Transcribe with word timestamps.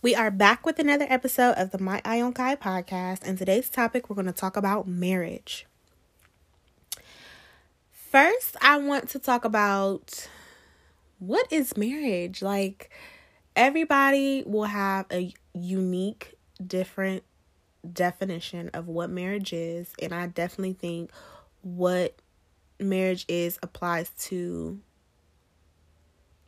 We 0.00 0.14
are 0.14 0.30
back 0.30 0.64
with 0.64 0.78
another 0.78 1.06
episode 1.08 1.54
of 1.54 1.72
the 1.72 1.78
My 1.78 2.00
Eye 2.04 2.20
on 2.20 2.32
Kai 2.32 2.54
podcast, 2.54 3.26
and 3.26 3.36
today's 3.36 3.68
topic 3.68 4.08
we're 4.08 4.14
going 4.14 4.26
to 4.26 4.32
talk 4.32 4.56
about 4.56 4.86
marriage. 4.86 5.66
First, 7.90 8.56
I 8.62 8.78
want 8.78 9.08
to 9.08 9.18
talk 9.18 9.44
about 9.44 10.28
what 11.18 11.52
is 11.52 11.76
marriage? 11.76 12.42
Like, 12.42 12.90
everybody 13.56 14.44
will 14.46 14.66
have 14.66 15.06
a 15.10 15.34
unique, 15.52 16.36
different 16.64 17.24
definition 17.92 18.70
of 18.74 18.86
what 18.86 19.10
marriage 19.10 19.52
is, 19.52 19.92
and 20.00 20.14
I 20.14 20.28
definitely 20.28 20.74
think 20.74 21.10
what 21.62 22.14
marriage 22.78 23.24
is 23.26 23.58
applies 23.64 24.10
to 24.26 24.78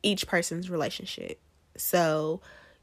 each 0.04 0.28
person's 0.28 0.70
relationship. 0.70 1.40
So, 1.76 2.40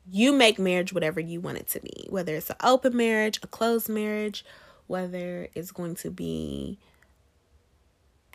you 0.10 0.32
make 0.32 0.58
marriage 0.58 0.94
whatever 0.94 1.20
you 1.20 1.42
want 1.42 1.58
it 1.58 1.68
to 1.68 1.80
be, 1.80 2.08
whether 2.10 2.36
it's 2.36 2.50
an 2.50 2.56
open 2.64 2.96
marriage, 2.96 3.40
a 3.44 3.48
closed 3.48 3.90
marriage, 3.90 4.46
whether 4.88 5.50
it's 5.54 5.72
going 5.72 5.96
to 5.96 6.10
be 6.10 6.78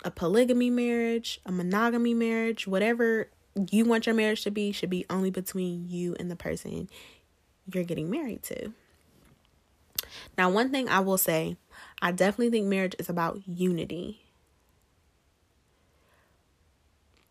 a 0.05 0.11
polygamy 0.11 0.71
marriage, 0.71 1.41
a 1.47 1.53
monogamy 1.53 2.15
marriage, 2.15 2.67
whatever 2.67 3.29
you 3.71 3.85
want 3.85 4.07
your 4.07 4.15
marriage 4.15 4.43
to 4.43 4.51
be, 4.51 4.73
should 4.73 4.91
be 4.91 5.07
only 5.09 5.31
between 5.31 5.89
you 5.89 6.17
and 6.19 6.31
the 6.31 6.37
person 6.37 6.89
you're 7.73 7.85
getting 7.85 8.11
married 8.11 8.43
to. 8.43 8.73
Now, 10.37 10.51
one 10.51 10.71
thing 10.71 10.89
I 10.89 11.01
will 11.01 11.19
say, 11.19 11.57
I 12.01 12.13
definitely 12.13 12.51
think 12.51 12.67
marriage 12.67 12.97
is 12.99 13.09
about 13.09 13.41
unity. 13.47 14.21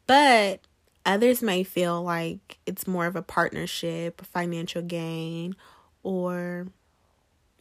But 0.07 0.61
Others 1.05 1.41
may 1.41 1.63
feel 1.63 2.01
like 2.03 2.59
it's 2.65 2.87
more 2.87 3.05
of 3.05 3.15
a 3.15 3.21
partnership, 3.21 4.21
financial 4.25 4.81
gain, 4.81 5.55
or 6.03 6.67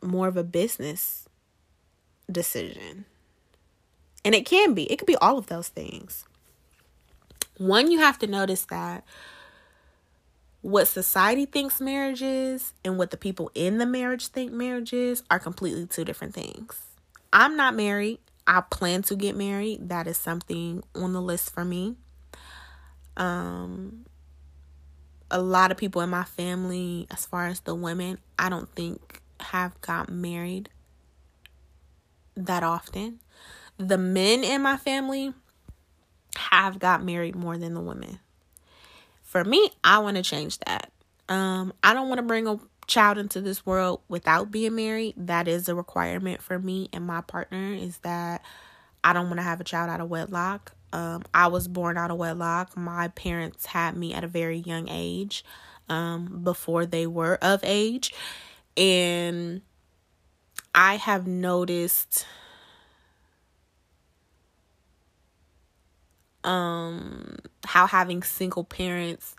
more 0.02 0.28
of 0.28 0.36
a 0.36 0.44
business 0.44 1.26
decision. 2.30 3.06
And 4.24 4.34
it 4.34 4.44
can 4.44 4.74
be, 4.74 4.90
it 4.92 4.96
could 4.96 5.06
be 5.06 5.16
all 5.16 5.38
of 5.38 5.46
those 5.46 5.68
things. 5.68 6.24
One, 7.56 7.90
you 7.90 7.98
have 7.98 8.18
to 8.18 8.26
notice 8.26 8.64
that 8.66 9.04
what 10.62 10.88
society 10.88 11.46
thinks 11.46 11.80
marriage 11.80 12.22
is 12.22 12.74
and 12.84 12.98
what 12.98 13.10
the 13.10 13.16
people 13.16 13.50
in 13.54 13.78
the 13.78 13.86
marriage 13.86 14.26
think 14.28 14.52
marriage 14.52 14.92
is 14.92 15.22
are 15.30 15.38
completely 15.38 15.86
two 15.86 16.04
different 16.04 16.34
things. 16.34 16.78
I'm 17.32 17.56
not 17.56 17.74
married. 17.74 18.18
I 18.46 18.60
plan 18.62 19.02
to 19.04 19.14
get 19.14 19.36
married. 19.36 19.88
That 19.88 20.06
is 20.06 20.18
something 20.18 20.82
on 20.94 21.12
the 21.12 21.22
list 21.22 21.50
for 21.52 21.64
me. 21.64 21.96
Um, 23.16 24.06
a 25.30 25.40
lot 25.40 25.70
of 25.70 25.76
people 25.76 26.02
in 26.02 26.10
my 26.10 26.24
family, 26.24 27.06
as 27.10 27.24
far 27.26 27.46
as 27.46 27.60
the 27.60 27.74
women, 27.74 28.18
I 28.38 28.48
don't 28.48 28.68
think 28.74 29.22
have 29.40 29.80
got 29.80 30.10
married 30.10 30.68
that 32.36 32.62
often. 32.62 33.20
The 33.78 33.98
men 33.98 34.44
in 34.44 34.62
my 34.62 34.76
family 34.76 35.32
have 36.36 36.78
got 36.78 37.04
married 37.04 37.34
more 37.34 37.56
than 37.56 37.74
the 37.74 37.80
women. 37.80 38.18
For 39.22 39.44
me, 39.44 39.70
I 39.84 39.98
want 40.00 40.16
to 40.16 40.22
change 40.22 40.58
that. 40.60 40.92
Um, 41.28 41.72
I 41.82 41.94
don't 41.94 42.08
want 42.08 42.18
to 42.18 42.24
bring 42.26 42.46
a 42.46 42.58
child 42.86 43.18
into 43.18 43.40
this 43.40 43.64
world 43.64 44.00
without 44.08 44.50
being 44.50 44.74
married. 44.74 45.14
That 45.16 45.46
is 45.46 45.68
a 45.68 45.74
requirement 45.74 46.42
for 46.42 46.58
me 46.58 46.88
and 46.92 47.06
my 47.06 47.20
partner 47.20 47.72
is 47.72 47.98
that 47.98 48.42
I 49.04 49.12
don't 49.12 49.26
want 49.26 49.38
to 49.38 49.44
have 49.44 49.60
a 49.60 49.64
child 49.64 49.88
out 49.90 50.00
of 50.00 50.10
wedlock. 50.10 50.72
Um, 50.92 51.22
I 51.32 51.46
was 51.46 51.68
born 51.68 51.96
out 51.96 52.10
of 52.10 52.18
wedlock. 52.18 52.76
My 52.76 53.08
parents 53.08 53.66
had 53.66 53.96
me 53.96 54.12
at 54.12 54.24
a 54.24 54.28
very 54.28 54.58
young 54.58 54.88
age, 54.88 55.44
um, 55.88 56.40
before 56.42 56.86
they 56.86 57.06
were 57.06 57.38
of 57.42 57.60
age. 57.64 58.12
And 58.76 59.62
I 60.74 60.96
have 60.96 61.26
noticed 61.26 62.26
um 66.42 67.36
how 67.66 67.86
having 67.86 68.22
single 68.22 68.64
parents 68.64 69.36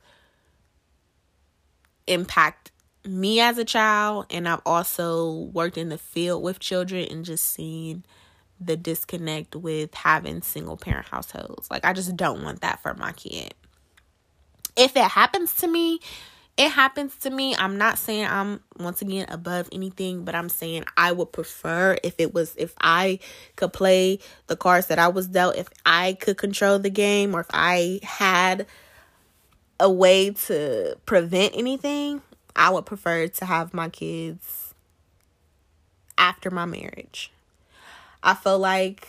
impact 2.05 2.71
me 3.03 3.39
as 3.39 3.57
a 3.57 3.65
child 3.65 4.27
and 4.29 4.47
I've 4.47 4.61
also 4.65 5.49
worked 5.53 5.77
in 5.77 5.89
the 5.89 5.97
field 5.97 6.43
with 6.43 6.59
children 6.59 7.07
and 7.09 7.25
just 7.25 7.45
seen 7.45 8.05
the 8.63 8.77
disconnect 8.77 9.55
with 9.55 9.93
having 9.93 10.41
single 10.41 10.77
parent 10.77 11.07
households. 11.07 11.69
Like, 11.69 11.83
I 11.83 11.93
just 11.93 12.15
don't 12.15 12.43
want 12.43 12.61
that 12.61 12.81
for 12.81 12.93
my 12.93 13.11
kid. 13.13 13.53
If 14.77 14.95
it 14.95 15.03
happens 15.03 15.55
to 15.55 15.67
me, 15.67 15.99
it 16.57 16.69
happens 16.69 17.15
to 17.17 17.29
me. 17.29 17.55
I'm 17.55 17.77
not 17.77 17.97
saying 17.97 18.27
I'm 18.27 18.61
once 18.77 19.01
again 19.01 19.25
above 19.29 19.69
anything, 19.71 20.25
but 20.25 20.35
I'm 20.35 20.49
saying 20.49 20.85
I 20.95 21.11
would 21.11 21.31
prefer 21.31 21.97
if 22.03 22.15
it 22.19 22.33
was 22.33 22.55
if 22.55 22.73
I 22.79 23.19
could 23.55 23.73
play 23.73 24.19
the 24.47 24.55
cards 24.55 24.87
that 24.87 24.99
I 24.99 25.07
was 25.07 25.27
dealt, 25.27 25.55
if 25.55 25.67
I 25.85 26.13
could 26.19 26.37
control 26.37 26.77
the 26.77 26.89
game, 26.89 27.35
or 27.35 27.41
if 27.41 27.47
I 27.51 27.99
had 28.03 28.67
a 29.79 29.89
way 29.89 30.31
to 30.31 30.97
prevent 31.05 31.55
anything, 31.57 32.21
I 32.55 32.69
would 32.69 32.85
prefer 32.85 33.27
to 33.27 33.45
have 33.45 33.73
my 33.73 33.89
kids 33.89 34.73
after 36.17 36.51
my 36.51 36.65
marriage. 36.65 37.31
I 38.23 38.33
feel 38.35 38.59
like 38.59 39.07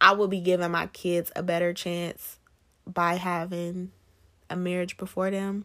I 0.00 0.12
will 0.12 0.28
be 0.28 0.40
giving 0.40 0.70
my 0.70 0.86
kids 0.88 1.32
a 1.36 1.42
better 1.42 1.72
chance 1.72 2.38
by 2.86 3.14
having 3.14 3.92
a 4.48 4.56
marriage 4.56 4.96
before 4.96 5.30
them 5.30 5.64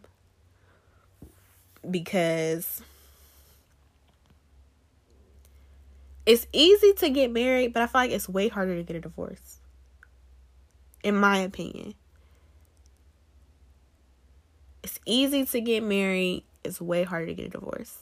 because 1.89 2.81
it's 6.25 6.47
easy 6.53 6.93
to 6.93 7.09
get 7.09 7.31
married, 7.31 7.73
but 7.73 7.83
I 7.83 7.87
feel 7.87 8.01
like 8.01 8.11
it's 8.11 8.29
way 8.29 8.47
harder 8.47 8.75
to 8.75 8.83
get 8.83 8.95
a 8.95 9.01
divorce. 9.01 9.59
In 11.03 11.15
my 11.15 11.39
opinion. 11.39 11.93
It's 14.83 14.99
easy 15.05 15.45
to 15.45 15.61
get 15.61 15.83
married, 15.83 16.43
it's 16.63 16.79
way 16.79 17.03
harder 17.03 17.27
to 17.27 17.33
get 17.33 17.47
a 17.47 17.49
divorce. 17.49 17.97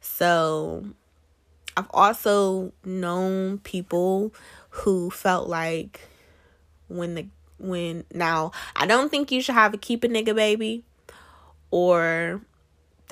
So 0.00 0.86
I've 1.78 1.86
also 1.94 2.72
known 2.84 3.58
people 3.58 4.34
who 4.70 5.10
felt 5.10 5.48
like 5.48 6.00
when 6.88 7.14
the 7.14 7.26
when 7.58 8.02
now 8.12 8.50
I 8.74 8.84
don't 8.84 9.10
think 9.10 9.30
you 9.30 9.40
should 9.40 9.54
have 9.54 9.74
a 9.74 9.78
keep 9.78 10.02
a 10.02 10.08
nigga 10.08 10.34
baby 10.34 10.82
or 11.70 12.40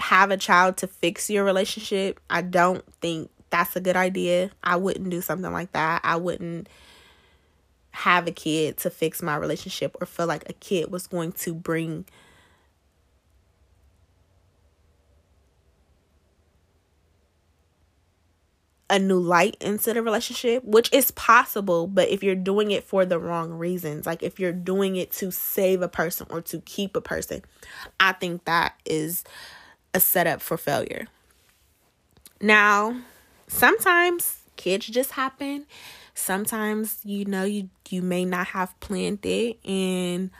have 0.00 0.32
a 0.32 0.36
child 0.36 0.78
to 0.78 0.88
fix 0.88 1.30
your 1.30 1.44
relationship. 1.44 2.18
I 2.28 2.42
don't 2.42 2.84
think 3.00 3.30
that's 3.50 3.76
a 3.76 3.80
good 3.80 3.94
idea. 3.94 4.50
I 4.64 4.74
wouldn't 4.74 5.10
do 5.10 5.20
something 5.20 5.52
like 5.52 5.70
that. 5.70 6.00
I 6.02 6.16
wouldn't 6.16 6.68
have 7.92 8.26
a 8.26 8.32
kid 8.32 8.78
to 8.78 8.90
fix 8.90 9.22
my 9.22 9.36
relationship 9.36 9.96
or 10.00 10.08
feel 10.08 10.26
like 10.26 10.50
a 10.50 10.54
kid 10.54 10.90
was 10.90 11.06
going 11.06 11.30
to 11.32 11.54
bring 11.54 12.04
a 18.96 18.98
new 18.98 19.18
light 19.18 19.56
into 19.60 19.92
the 19.92 20.02
relationship, 20.02 20.64
which 20.64 20.90
is 20.92 21.10
possible, 21.12 21.86
but 21.86 22.08
if 22.08 22.22
you're 22.22 22.34
doing 22.34 22.70
it 22.70 22.82
for 22.82 23.04
the 23.04 23.18
wrong 23.18 23.52
reasons, 23.52 24.06
like 24.06 24.22
if 24.22 24.40
you're 24.40 24.52
doing 24.52 24.96
it 24.96 25.12
to 25.12 25.30
save 25.30 25.82
a 25.82 25.88
person 25.88 26.26
or 26.30 26.40
to 26.40 26.60
keep 26.62 26.96
a 26.96 27.00
person, 27.02 27.42
I 28.00 28.12
think 28.12 28.46
that 28.46 28.74
is 28.86 29.22
a 29.92 30.00
setup 30.00 30.40
for 30.40 30.56
failure. 30.56 31.06
Now, 32.40 32.96
sometimes 33.48 34.38
kids 34.56 34.86
just 34.86 35.12
happen. 35.12 35.66
Sometimes 36.14 36.98
you 37.04 37.26
know 37.26 37.44
you 37.44 37.68
you 37.90 38.00
may 38.00 38.24
not 38.24 38.46
have 38.48 38.78
planned 38.80 39.24
it 39.26 39.58
and 39.66 40.30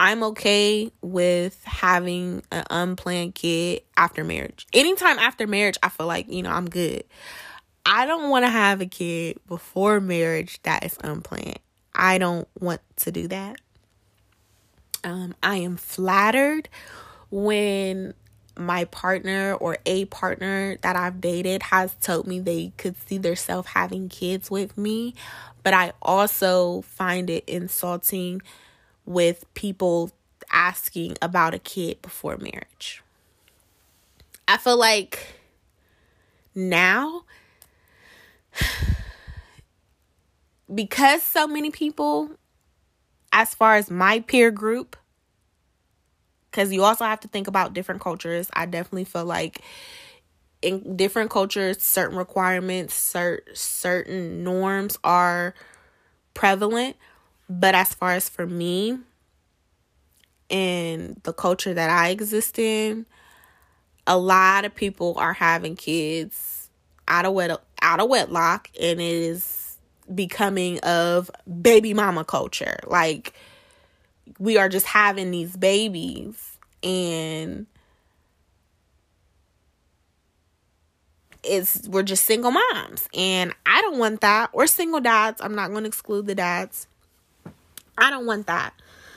I'm 0.00 0.22
okay 0.24 0.90
with 1.02 1.62
having 1.64 2.42
an 2.50 2.64
unplanned 2.70 3.36
kid 3.36 3.82
after 3.96 4.24
marriage. 4.24 4.66
Anytime 4.72 5.18
after 5.18 5.46
marriage, 5.46 5.76
I 5.82 5.90
feel 5.90 6.06
like, 6.06 6.32
you 6.32 6.42
know, 6.42 6.50
I'm 6.50 6.70
good. 6.70 7.04
I 7.84 8.06
don't 8.06 8.30
want 8.30 8.44
to 8.44 8.50
have 8.50 8.80
a 8.80 8.86
kid 8.86 9.38
before 9.46 10.00
marriage 10.00 10.60
that 10.62 10.84
is 10.84 10.96
unplanned. 11.02 11.58
I 11.94 12.18
don't 12.18 12.48
want 12.58 12.80
to 12.96 13.12
do 13.12 13.28
that. 13.28 13.60
Um, 15.02 15.34
I 15.42 15.56
am 15.56 15.76
flattered 15.76 16.68
when 17.30 18.14
my 18.56 18.84
partner 18.84 19.54
or 19.54 19.78
a 19.86 20.04
partner 20.06 20.76
that 20.82 20.96
I've 20.96 21.20
dated 21.20 21.62
has 21.64 21.94
told 22.02 22.26
me 22.26 22.40
they 22.40 22.72
could 22.76 22.96
see 23.08 23.18
themselves 23.18 23.68
having 23.68 24.08
kids 24.08 24.50
with 24.50 24.76
me, 24.76 25.14
but 25.62 25.72
I 25.72 25.92
also 26.02 26.82
find 26.82 27.30
it 27.30 27.44
insulting 27.48 28.42
with 29.06 29.52
people 29.54 30.10
asking 30.52 31.16
about 31.22 31.54
a 31.54 31.58
kid 31.58 32.02
before 32.02 32.36
marriage. 32.36 33.02
I 34.46 34.56
feel 34.56 34.76
like 34.76 35.34
now 36.54 37.24
because 40.74 41.22
so 41.22 41.46
many 41.46 41.70
people, 41.70 42.30
as 43.32 43.54
far 43.54 43.76
as 43.76 43.90
my 43.90 44.20
peer 44.20 44.50
group, 44.50 44.96
because 46.50 46.72
you 46.72 46.82
also 46.84 47.04
have 47.04 47.20
to 47.20 47.28
think 47.28 47.46
about 47.46 47.74
different 47.74 48.00
cultures. 48.00 48.50
I 48.54 48.66
definitely 48.66 49.04
feel 49.04 49.24
like 49.24 49.60
in 50.62 50.96
different 50.96 51.30
cultures, 51.30 51.82
certain 51.82 52.18
requirements, 52.18 52.94
cert, 52.94 53.40
certain 53.56 54.44
norms 54.44 54.98
are 55.04 55.54
prevalent. 56.34 56.96
But 57.48 57.74
as 57.74 57.94
far 57.94 58.12
as 58.12 58.28
for 58.28 58.46
me 58.46 58.98
and 60.50 61.20
the 61.22 61.32
culture 61.32 61.74
that 61.74 61.90
I 61.90 62.08
exist 62.10 62.58
in, 62.58 63.06
a 64.06 64.18
lot 64.18 64.64
of 64.64 64.74
people 64.74 65.14
are 65.18 65.32
having 65.32 65.76
kids 65.76 66.70
out 67.08 67.24
of 67.24 67.32
wed- 67.34 67.58
out 67.82 68.00
of 68.00 68.08
wedlock 68.08 68.70
and 68.80 69.00
it 69.00 69.04
is 69.04 69.78
becoming 70.14 70.78
of 70.80 71.30
baby 71.62 71.94
mama 71.94 72.24
culture. 72.24 72.78
Like 72.86 73.34
we 74.38 74.56
are 74.56 74.68
just 74.68 74.86
having 74.86 75.30
these 75.30 75.56
babies 75.56 76.58
and 76.82 77.66
it's 81.42 81.88
we're 81.88 82.02
just 82.02 82.26
single 82.26 82.50
moms 82.50 83.08
and 83.14 83.54
I 83.64 83.80
don't 83.82 83.98
want 83.98 84.20
that 84.20 84.50
or 84.52 84.66
single 84.66 85.00
dads. 85.00 85.40
I'm 85.40 85.54
not 85.54 85.70
going 85.70 85.84
to 85.84 85.88
exclude 85.88 86.26
the 86.26 86.34
dads. 86.34 86.86
I 87.96 88.10
don't 88.10 88.26
want 88.26 88.46
that. 88.46 88.74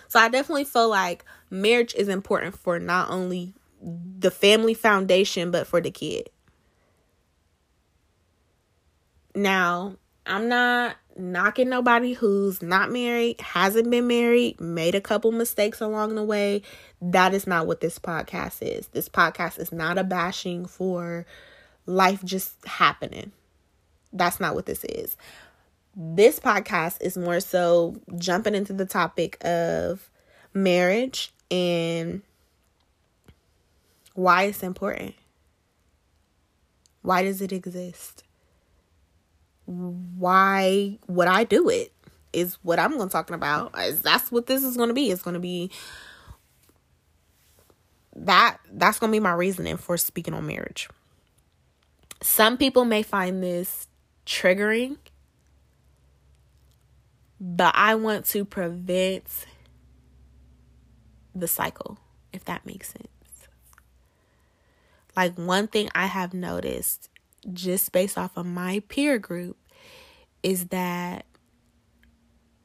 So 0.07 0.19
I 0.19 0.29
definitely 0.29 0.65
feel 0.65 0.89
like 0.89 1.25
marriage 1.49 1.93
is 1.95 2.07
important 2.07 2.57
for 2.57 2.79
not 2.79 3.09
only 3.09 3.53
the 3.81 4.31
family 4.31 4.73
foundation 4.73 5.51
but 5.51 5.67
for 5.67 5.81
the 5.81 5.91
kid. 5.91 6.29
Now, 9.35 9.95
I'm 10.25 10.47
not 10.47 10.95
knocking 11.17 11.69
nobody 11.69 12.13
who's 12.13 12.61
not 12.61 12.91
married, 12.91 13.41
hasn't 13.41 13.89
been 13.89 14.07
married, 14.07 14.59
made 14.59 14.95
a 14.95 15.01
couple 15.01 15.31
mistakes 15.31 15.81
along 15.81 16.15
the 16.15 16.23
way. 16.23 16.61
That 17.01 17.33
is 17.33 17.45
not 17.45 17.67
what 17.67 17.81
this 17.81 17.99
podcast 17.99 18.57
is. 18.61 18.87
This 18.87 19.09
podcast 19.09 19.59
is 19.59 19.71
not 19.71 19.97
a 19.97 20.03
bashing 20.03 20.65
for 20.65 21.25
life 21.85 22.23
just 22.23 22.65
happening. 22.65 23.31
That's 24.11 24.39
not 24.39 24.55
what 24.55 24.65
this 24.65 24.83
is. 24.85 25.17
This 25.95 26.39
podcast 26.39 27.01
is 27.01 27.17
more 27.17 27.39
so 27.39 27.95
jumping 28.17 28.55
into 28.55 28.73
the 28.73 28.85
topic 28.85 29.43
of 29.43 30.09
marriage 30.53 31.33
and 31.51 32.21
why 34.13 34.43
it's 34.43 34.63
important. 34.63 35.15
Why 37.01 37.23
does 37.23 37.41
it 37.41 37.51
exist? 37.51 38.23
Why 40.23 40.99
would 41.07 41.27
I 41.27 41.43
do 41.43 41.67
it? 41.67 41.91
Is 42.31 42.57
what 42.63 42.79
I'm 42.79 42.95
going 42.95 43.09
to 43.09 43.11
talking 43.11 43.35
about. 43.35 43.75
That's 44.01 44.31
what 44.31 44.45
this 44.45 44.63
is 44.63 44.77
going 44.77 44.87
to 44.87 44.93
be. 44.93 45.11
It's 45.11 45.21
going 45.21 45.33
to 45.33 45.39
be 45.41 45.69
that 48.15 48.57
that's 48.71 48.99
going 48.99 49.11
to 49.11 49.15
be 49.15 49.19
my 49.19 49.33
reasoning 49.33 49.75
for 49.75 49.97
speaking 49.97 50.33
on 50.33 50.47
marriage. 50.47 50.87
Some 52.21 52.57
people 52.57 52.85
may 52.85 53.03
find 53.03 53.43
this 53.43 53.87
triggering, 54.25 54.95
but 57.41 57.73
I 57.75 57.95
want 57.95 58.25
to 58.27 58.45
prevent 58.45 59.25
the 61.35 61.49
cycle, 61.49 61.97
if 62.31 62.45
that 62.45 62.65
makes 62.65 62.93
sense. 62.93 63.07
Like, 65.17 65.35
one 65.35 65.67
thing 65.67 65.89
I 65.93 66.05
have 66.05 66.33
noticed 66.33 67.09
just 67.51 67.91
based 67.91 68.17
off 68.17 68.37
of 68.37 68.45
my 68.45 68.81
peer 68.87 69.19
group 69.19 69.57
is 70.43 70.67
that 70.67 71.25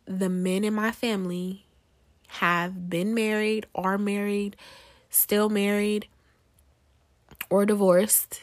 the 0.04 0.28
men 0.28 0.64
in 0.64 0.74
my 0.74 0.90
family 0.90 1.66
have 2.28 2.90
been 2.90 3.14
married, 3.14 3.66
are 3.74 3.96
married, 3.96 4.56
still 5.08 5.48
married, 5.48 6.06
or 7.48 7.64
divorced 7.64 8.42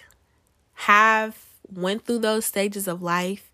have 0.73 1.37
went 1.71 2.05
through 2.05 2.19
those 2.19 2.45
stages 2.45 2.87
of 2.87 3.01
life 3.01 3.51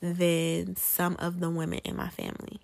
than 0.00 0.76
some 0.76 1.16
of 1.18 1.40
the 1.40 1.50
women 1.50 1.80
in 1.84 1.96
my 1.96 2.08
family. 2.08 2.60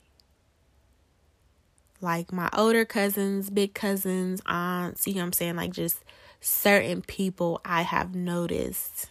Like 2.00 2.32
my 2.32 2.50
older 2.52 2.84
cousins, 2.84 3.50
big 3.50 3.74
cousins, 3.74 4.40
aunts, 4.46 5.06
you 5.06 5.14
know 5.14 5.20
what 5.20 5.26
I'm 5.26 5.32
saying? 5.32 5.56
Like 5.56 5.72
just 5.72 6.04
certain 6.40 7.02
people 7.02 7.60
I 7.64 7.82
have 7.82 8.14
noticed 8.14 9.08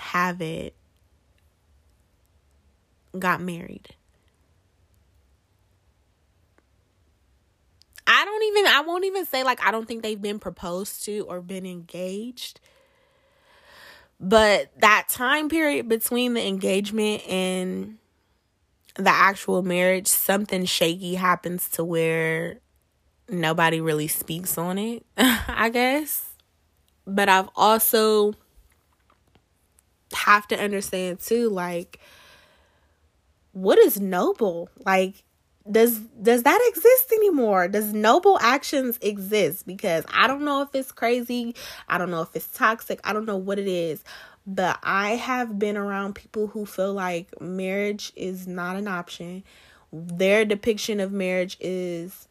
haven't 0.00 0.72
got 3.18 3.40
married. 3.40 3.88
I 8.06 8.24
don't 8.24 8.42
even 8.44 8.66
I 8.66 8.80
won't 8.80 9.04
even 9.04 9.24
say 9.24 9.44
like 9.44 9.64
I 9.64 9.70
don't 9.70 9.86
think 9.86 10.02
they've 10.02 10.20
been 10.20 10.38
proposed 10.40 11.04
to 11.04 11.20
or 11.20 11.40
been 11.40 11.64
engaged. 11.64 12.60
But 14.18 14.70
that 14.80 15.08
time 15.08 15.48
period 15.48 15.88
between 15.88 16.34
the 16.34 16.46
engagement 16.46 17.26
and 17.26 17.98
the 18.96 19.10
actual 19.10 19.62
marriage, 19.62 20.08
something 20.08 20.64
shaky 20.66 21.14
happens 21.14 21.68
to 21.70 21.84
where 21.84 22.58
nobody 23.28 23.80
really 23.80 24.08
speaks 24.08 24.58
on 24.58 24.76
it, 24.76 25.06
I 25.16 25.70
guess. 25.72 26.34
But 27.06 27.28
I've 27.28 27.48
also 27.56 28.34
have 30.12 30.46
to 30.48 30.60
understand 30.60 31.20
too 31.20 31.48
like 31.48 32.00
what 33.52 33.78
is 33.78 34.00
noble? 34.00 34.70
Like 34.84 35.24
does 35.70 35.98
does 35.98 36.42
that 36.44 36.60
exist 36.68 37.12
anymore? 37.12 37.68
Does 37.68 37.92
noble 37.92 38.38
actions 38.40 38.98
exist? 39.02 39.66
Because 39.66 40.04
i 40.12 40.26
don't 40.26 40.42
know 40.42 40.62
if 40.62 40.74
it's 40.74 40.92
crazy. 40.92 41.54
I 41.88 41.98
don't 41.98 42.10
know 42.10 42.22
if 42.22 42.34
it's 42.34 42.48
toxic. 42.48 43.00
I 43.04 43.12
don't 43.12 43.26
know 43.26 43.36
what 43.36 43.58
it 43.58 43.68
is. 43.68 44.02
But 44.46 44.78
i 44.82 45.10
have 45.10 45.58
been 45.58 45.76
around 45.76 46.14
people 46.14 46.46
who 46.46 46.66
feel 46.66 46.92
like 46.92 47.40
marriage 47.40 48.12
is 48.16 48.46
not 48.46 48.76
an 48.76 48.88
option. 48.88 49.44
Their 49.92 50.44
depiction 50.44 51.00
of 51.00 51.12
marriage 51.12 51.56
is 51.60 52.28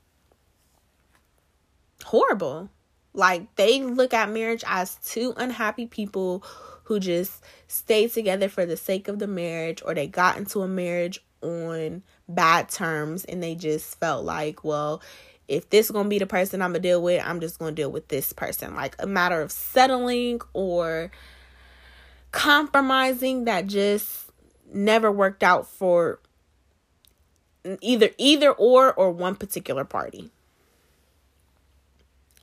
horrible. 2.03 2.69
Like 3.13 3.55
they 3.55 3.81
look 3.81 4.13
at 4.13 4.29
marriage 4.29 4.63
as 4.65 4.95
two 5.03 5.33
unhappy 5.37 5.85
people 5.85 6.43
who 6.83 6.99
just 6.99 7.43
stay 7.69 8.07
together 8.07 8.49
for 8.49 8.65
the 8.65 8.75
sake 8.75 9.07
of 9.07 9.19
the 9.19 9.27
marriage 9.27 9.81
or 9.85 9.93
they 9.93 10.07
got 10.07 10.37
into 10.37 10.61
a 10.61 10.67
marriage 10.67 11.23
on 11.41 12.01
bad 12.27 12.67
terms 12.67 13.23
and 13.25 13.41
they 13.41 13.53
just 13.53 13.99
felt 13.99 14.25
like, 14.25 14.63
well, 14.63 15.01
if 15.47 15.69
this 15.69 15.85
is 15.85 15.91
going 15.91 16.05
to 16.05 16.09
be 16.09 16.17
the 16.17 16.25
person 16.25 16.61
I'm 16.61 16.71
going 16.71 16.81
to 16.81 16.87
deal 16.87 17.01
with, 17.01 17.23
I'm 17.23 17.39
just 17.39 17.59
going 17.59 17.75
to 17.75 17.81
deal 17.81 17.91
with 17.91 18.07
this 18.07 18.33
person. 18.33 18.75
Like 18.75 18.95
a 18.97 19.05
matter 19.05 19.39
of 19.39 19.51
settling 19.51 20.41
or 20.53 21.11
compromising 22.31 23.45
that 23.45 23.67
just 23.67 24.31
never 24.73 25.11
worked 25.11 25.43
out 25.43 25.67
for 25.67 26.19
either 27.81 28.09
either 28.17 28.51
or 28.51 28.93
or 28.93 29.11
one 29.11 29.35
particular 29.35 29.85
party. 29.85 30.31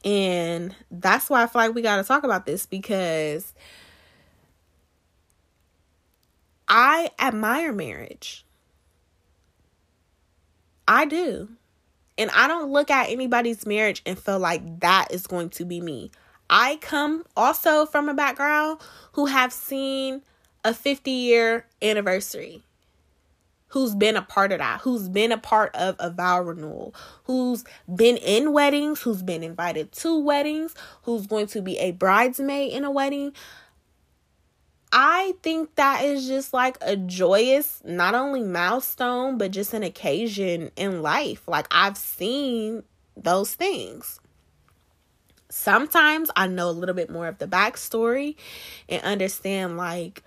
And 0.05 0.73
that's 0.89 1.29
why 1.29 1.43
I 1.43 1.47
feel 1.49 1.63
like 1.63 1.75
we 1.75 1.83
got 1.83 1.97
to 1.97 2.05
talk 2.05 2.23
about 2.23 2.47
this 2.47 2.65
because 2.65 3.53
I 6.69 7.11
admire 7.19 7.73
marriage. 7.73 8.45
I 10.89 11.07
do. 11.07 11.49
And 12.19 12.31
I 12.31 12.49
don't 12.49 12.71
look 12.71 12.91
at 12.91 13.11
anybody's 13.11 13.67
marriage 13.67 14.03
and 14.07 14.19
feel 14.19 14.39
like 14.39 14.81
that 14.81 15.09
is 15.11 15.27
going 15.27 15.51
to 15.51 15.65
be 15.65 15.81
me. 15.81 16.11
I 16.49 16.77
come 16.77 17.25
also 17.37 17.87
from 17.87 18.09
a 18.09 18.15
background 18.15 18.81
who 19.13 19.27
have 19.27 19.53
seen 19.53 20.23
a 20.65 20.73
50 20.73 21.11
year 21.11 21.67
anniversary, 21.83 22.63
who's 23.69 23.95
been 23.95 24.17
a 24.17 24.23
part 24.23 24.53
of 24.53 24.59
that, 24.59 24.81
who's 24.81 25.09
been 25.09 25.33
a 25.33 25.39
part 25.39 25.75
of 25.75 25.97
a 25.99 26.11
vow 26.11 26.41
renewal, 26.41 26.95
who's 27.25 27.65
been 27.95 28.17
in 28.17 28.53
weddings, 28.53 29.03
who's 29.03 29.23
been 29.23 29.43
invited 29.43 29.93
to 29.93 30.19
weddings, 30.19 30.75
who's 31.03 31.27
going 31.27 31.49
to 31.49 31.61
be 31.61 31.79
a 31.79 31.91
bridesmaid 31.91 32.73
in 32.73 32.85
a 32.85 32.91
wedding. 32.91 33.33
I 34.93 35.35
think 35.43 35.75
that 35.75 36.05
is 36.05 36.27
just 36.27 36.53
like 36.53 36.79
a 36.81 36.97
joyous, 36.97 37.83
not 37.85 38.15
only 38.15 38.43
milestone, 38.43 39.37
but 39.37 39.51
just 39.51 39.75
an 39.75 39.83
occasion 39.83 40.71
in 40.77 41.03
life. 41.03 41.47
Like, 41.49 41.67
I've 41.71 41.99
seen 41.99 42.85
those 43.17 43.55
things. 43.55 44.21
Sometimes 45.49 46.31
I 46.37 46.47
know 46.47 46.71
a 46.71 46.73
little 46.73 46.95
bit 46.95 47.11
more 47.11 47.27
of 47.27 47.39
the 47.39 47.47
backstory 47.47 48.37
and 48.89 49.03
understand, 49.03 49.77
like, 49.77 50.23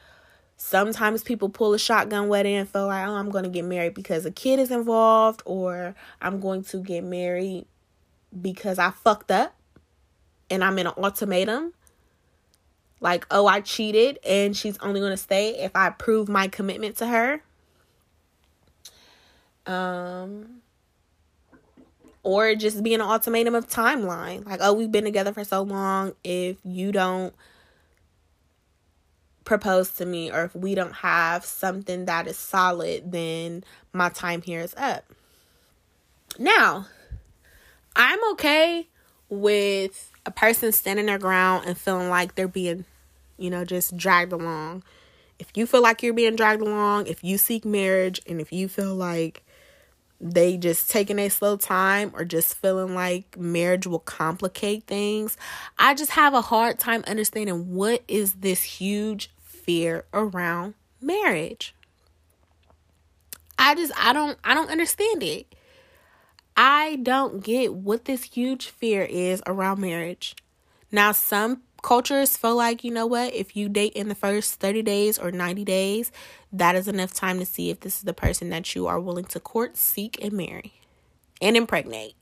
sometimes 0.57 1.23
people 1.23 1.49
pull 1.49 1.73
a 1.73 1.79
shotgun 1.79 2.27
wedding 2.27 2.55
and 2.55 2.69
feel 2.69 2.87
like, 2.87 3.07
oh, 3.07 3.15
I'm 3.15 3.29
going 3.29 3.45
to 3.45 3.49
get 3.49 3.65
married 3.65 3.93
because 3.93 4.25
a 4.25 4.31
kid 4.31 4.59
is 4.59 4.71
involved, 4.71 5.41
or 5.45 5.95
I'm 6.21 6.39
going 6.39 6.63
to 6.65 6.83
get 6.83 7.03
married 7.03 7.65
because 8.41 8.77
I 8.77 8.91
fucked 8.91 9.31
up 9.31 9.55
and 10.49 10.63
I'm 10.63 10.77
in 10.77 10.87
an 10.87 10.93
ultimatum 10.97 11.73
like, 13.01 13.25
oh, 13.31 13.47
I 13.47 13.61
cheated 13.61 14.19
and 14.25 14.55
she's 14.55 14.77
only 14.79 14.99
going 14.99 15.11
to 15.11 15.17
stay 15.17 15.51
if 15.63 15.75
I 15.75 15.89
prove 15.89 16.27
my 16.27 16.47
commitment 16.47 16.97
to 16.97 17.07
her. 17.07 17.41
Um, 19.65 20.61
or 22.23 22.55
just 22.55 22.83
being 22.83 22.95
an 22.95 23.01
ultimatum 23.01 23.55
of 23.55 23.67
timeline. 23.67 24.45
Like, 24.45 24.59
oh, 24.61 24.73
we've 24.73 24.91
been 24.91 25.03
together 25.03 25.33
for 25.33 25.43
so 25.43 25.61
long. 25.61 26.13
If 26.23 26.57
you 26.63 26.91
don't 26.91 27.33
propose 29.45 29.91
to 29.91 30.05
me 30.05 30.31
or 30.31 30.43
if 30.43 30.55
we 30.55 30.75
don't 30.75 30.93
have 30.93 31.45
something 31.45 32.05
that 32.05 32.27
is 32.27 32.37
solid, 32.37 33.11
then 33.11 33.63
my 33.93 34.09
time 34.09 34.41
here 34.41 34.59
is 34.61 34.75
up. 34.75 35.05
Now, 36.37 36.87
I'm 37.95 38.19
okay 38.33 38.87
with 39.29 40.08
a 40.25 40.31
person 40.31 40.71
standing 40.71 41.07
their 41.07 41.17
ground 41.17 41.65
and 41.65 41.77
feeling 41.77 42.09
like 42.09 42.35
they're 42.35 42.47
being, 42.47 42.85
you 43.37 43.49
know, 43.49 43.65
just 43.65 43.95
dragged 43.97 44.31
along. 44.31 44.83
If 45.37 45.51
you 45.55 45.65
feel 45.65 45.81
like 45.81 46.03
you're 46.03 46.13
being 46.13 46.35
dragged 46.35 46.61
along, 46.61 47.07
if 47.07 47.23
you 47.23 47.37
seek 47.37 47.63
marriage, 47.65 48.21
and 48.27 48.41
if 48.41 48.51
you 48.51 48.67
feel 48.67 48.93
like 48.93 49.43
they 50.21 50.57
just 50.57 50.89
taking 50.89 51.17
a 51.17 51.29
slow 51.29 51.55
time 51.55 52.11
or 52.13 52.25
just 52.25 52.55
feeling 52.55 52.93
like 52.93 53.37
marriage 53.37 53.87
will 53.87 53.99
complicate 53.99 54.83
things, 54.83 55.37
I 55.77 55.93
just 55.93 56.11
have 56.11 56.33
a 56.33 56.41
hard 56.41 56.77
time 56.77 57.03
understanding 57.07 57.73
what 57.73 58.03
is 58.07 58.33
this 58.33 58.63
huge 58.63 59.31
fear 59.41 60.03
around 60.13 60.73
marriage. 61.01 61.73
I 63.57 63.75
just 63.75 63.93
I 63.97 64.13
don't 64.13 64.37
I 64.43 64.53
don't 64.53 64.69
understand 64.69 65.23
it. 65.23 65.53
I 66.61 66.97
don't 66.97 67.41
get 67.41 67.73
what 67.73 68.03
this 68.03 68.23
huge 68.23 68.67
fear 68.67 69.03
is 69.03 69.41
around 69.47 69.79
marriage. 69.79 70.35
Now, 70.91 71.13
some 71.13 71.61
cultures 71.81 72.35
feel 72.35 72.57
like, 72.57 72.83
you 72.83 72.91
know 72.91 73.07
what, 73.07 73.33
if 73.33 73.55
you 73.55 73.69
date 73.69 73.93
in 73.93 74.09
the 74.09 74.15
first 74.15 74.55
30 74.55 74.81
days 74.81 75.17
or 75.17 75.31
90 75.31 75.63
days, 75.63 76.11
that 76.51 76.75
is 76.75 76.89
enough 76.89 77.13
time 77.13 77.39
to 77.39 77.45
see 77.45 77.69
if 77.69 77.79
this 77.79 77.99
is 77.99 78.01
the 78.03 78.13
person 78.13 78.49
that 78.49 78.75
you 78.75 78.87
are 78.87 78.99
willing 78.99 79.23
to 79.23 79.39
court, 79.39 79.77
seek, 79.77 80.21
and 80.21 80.33
marry 80.33 80.73
and 81.41 81.55
impregnate. 81.55 82.15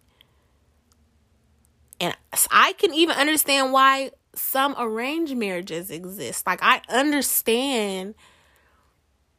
And 1.99 2.15
I 2.51 2.73
can 2.73 2.93
even 2.93 3.17
understand 3.17 3.73
why 3.73 4.11
some 4.35 4.75
arranged 4.77 5.35
marriages 5.35 5.89
exist. 5.89 6.45
Like, 6.45 6.59
I 6.61 6.81
understand 6.89 8.13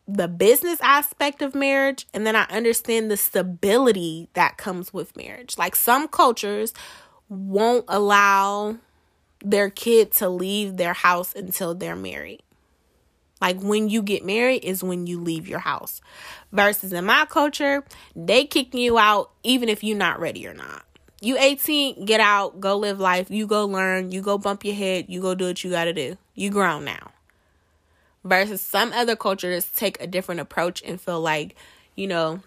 the 0.08 0.26
business 0.26 0.80
aspect 0.80 1.42
of 1.42 1.54
marriage 1.54 2.06
and 2.14 2.26
then 2.26 2.34
I 2.34 2.44
understand 2.44 3.10
the 3.10 3.16
stability 3.18 4.28
that 4.32 4.56
comes 4.56 4.92
with 4.92 5.14
marriage. 5.16 5.58
Like 5.58 5.76
some 5.76 6.08
cultures 6.08 6.72
won't 7.28 7.84
allow 7.88 8.78
their 9.44 9.68
kid 9.68 10.10
to 10.12 10.30
leave 10.30 10.78
their 10.78 10.94
house 10.94 11.34
until 11.34 11.74
they're 11.74 11.94
married. 11.94 12.42
Like 13.40 13.60
when 13.60 13.90
you 13.90 14.02
get 14.02 14.24
married 14.24 14.64
is 14.64 14.82
when 14.82 15.06
you 15.06 15.20
leave 15.20 15.46
your 15.46 15.60
house. 15.60 16.00
Versus 16.52 16.92
in 16.92 17.04
my 17.04 17.26
culture, 17.26 17.84
they 18.16 18.46
kick 18.46 18.74
you 18.74 18.98
out 18.98 19.30
even 19.42 19.68
if 19.68 19.84
you're 19.84 19.96
not 19.96 20.18
ready 20.18 20.46
or 20.46 20.54
not. 20.54 20.84
You 21.20 21.36
18, 21.36 22.06
get 22.06 22.20
out, 22.20 22.60
go 22.60 22.78
live 22.78 22.98
life, 22.98 23.30
you 23.30 23.46
go 23.46 23.66
learn, 23.66 24.10
you 24.10 24.22
go 24.22 24.38
bump 24.38 24.64
your 24.64 24.74
head, 24.74 25.06
you 25.08 25.20
go 25.20 25.34
do 25.34 25.46
what 25.46 25.62
you 25.62 25.70
got 25.70 25.84
to 25.84 25.92
do. 25.92 26.16
You 26.34 26.50
grown 26.50 26.84
now 26.84 27.12
versus 28.28 28.60
some 28.60 28.92
other 28.92 29.16
cultures 29.16 29.70
take 29.74 30.00
a 30.00 30.06
different 30.06 30.40
approach 30.40 30.82
and 30.84 31.00
feel 31.00 31.20
like, 31.20 31.56
you 31.94 32.06
know, 32.06 32.40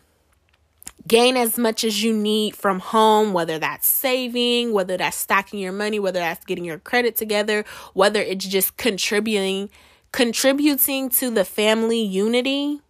gain 1.07 1.35
as 1.35 1.57
much 1.57 1.83
as 1.83 2.03
you 2.03 2.13
need 2.13 2.55
from 2.55 2.79
home, 2.79 3.33
whether 3.33 3.59
that's 3.59 3.88
saving, 3.88 4.71
whether 4.71 4.97
that's 4.97 5.17
stacking 5.17 5.59
your 5.59 5.71
money, 5.71 6.00
whether 6.00 6.19
that's 6.19 6.45
getting 6.45 6.65
your 6.65 6.79
credit 6.79 7.15
together, 7.15 7.65
whether 7.93 8.21
it's 8.21 8.45
just 8.45 8.77
contributing 8.77 9.69
contributing 10.11 11.09
to 11.09 11.29
the 11.29 11.45
family 11.45 12.01
unity 12.01 12.81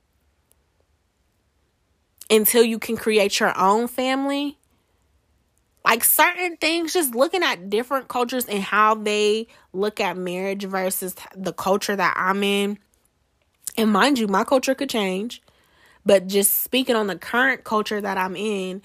until 2.32 2.64
you 2.64 2.80
can 2.80 2.98
create 2.98 3.40
your 3.40 3.56
own 3.58 3.88
family. 3.88 4.58
Like 5.84 6.04
certain 6.04 6.58
things, 6.58 6.94
just 6.94 7.16
looking 7.16 7.44
at 7.44 7.70
different 7.70 8.08
cultures 8.08 8.46
and 8.46 8.62
how 8.62 8.96
they 8.96 9.48
look 9.74 10.00
at 10.00 10.16
marriage 10.16 10.64
versus 10.64 11.16
the 11.36 11.54
culture 11.54 11.96
that 11.96 12.14
I'm 12.18 12.44
in. 12.44 12.78
And 13.78 13.92
mind 13.92 14.20
you, 14.20 14.28
my 14.28 14.44
culture 14.44 14.76
could 14.76 14.90
change, 14.90 15.42
but 16.06 16.28
just 16.28 16.64
speaking 16.64 16.96
on 16.96 17.08
the 17.08 17.16
current 17.16 17.64
culture 17.64 18.00
that 18.00 18.18
I'm 18.18 18.36
in, 18.36 18.82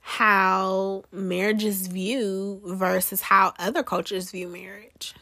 how 0.00 1.04
marriage 1.12 1.64
is 1.64 1.86
viewed 1.86 2.60
versus 2.64 3.22
how 3.22 3.54
other 3.58 3.82
cultures 3.82 4.30
view 4.30 4.48
marriage. 4.48 5.14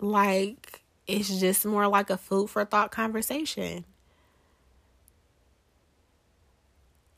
Like, 0.00 0.82
it's 1.06 1.40
just 1.40 1.64
more 1.64 1.88
like 1.88 2.10
a 2.10 2.16
food 2.18 2.50
for 2.50 2.64
thought 2.64 2.90
conversation. 2.90 3.84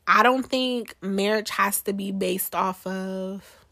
I 0.07 0.23
don't 0.23 0.43
think 0.43 0.95
marriage 1.01 1.49
has 1.49 1.81
to 1.81 1.93
be 1.93 2.13
based 2.13 2.55
off 2.55 2.87
of 2.87 3.65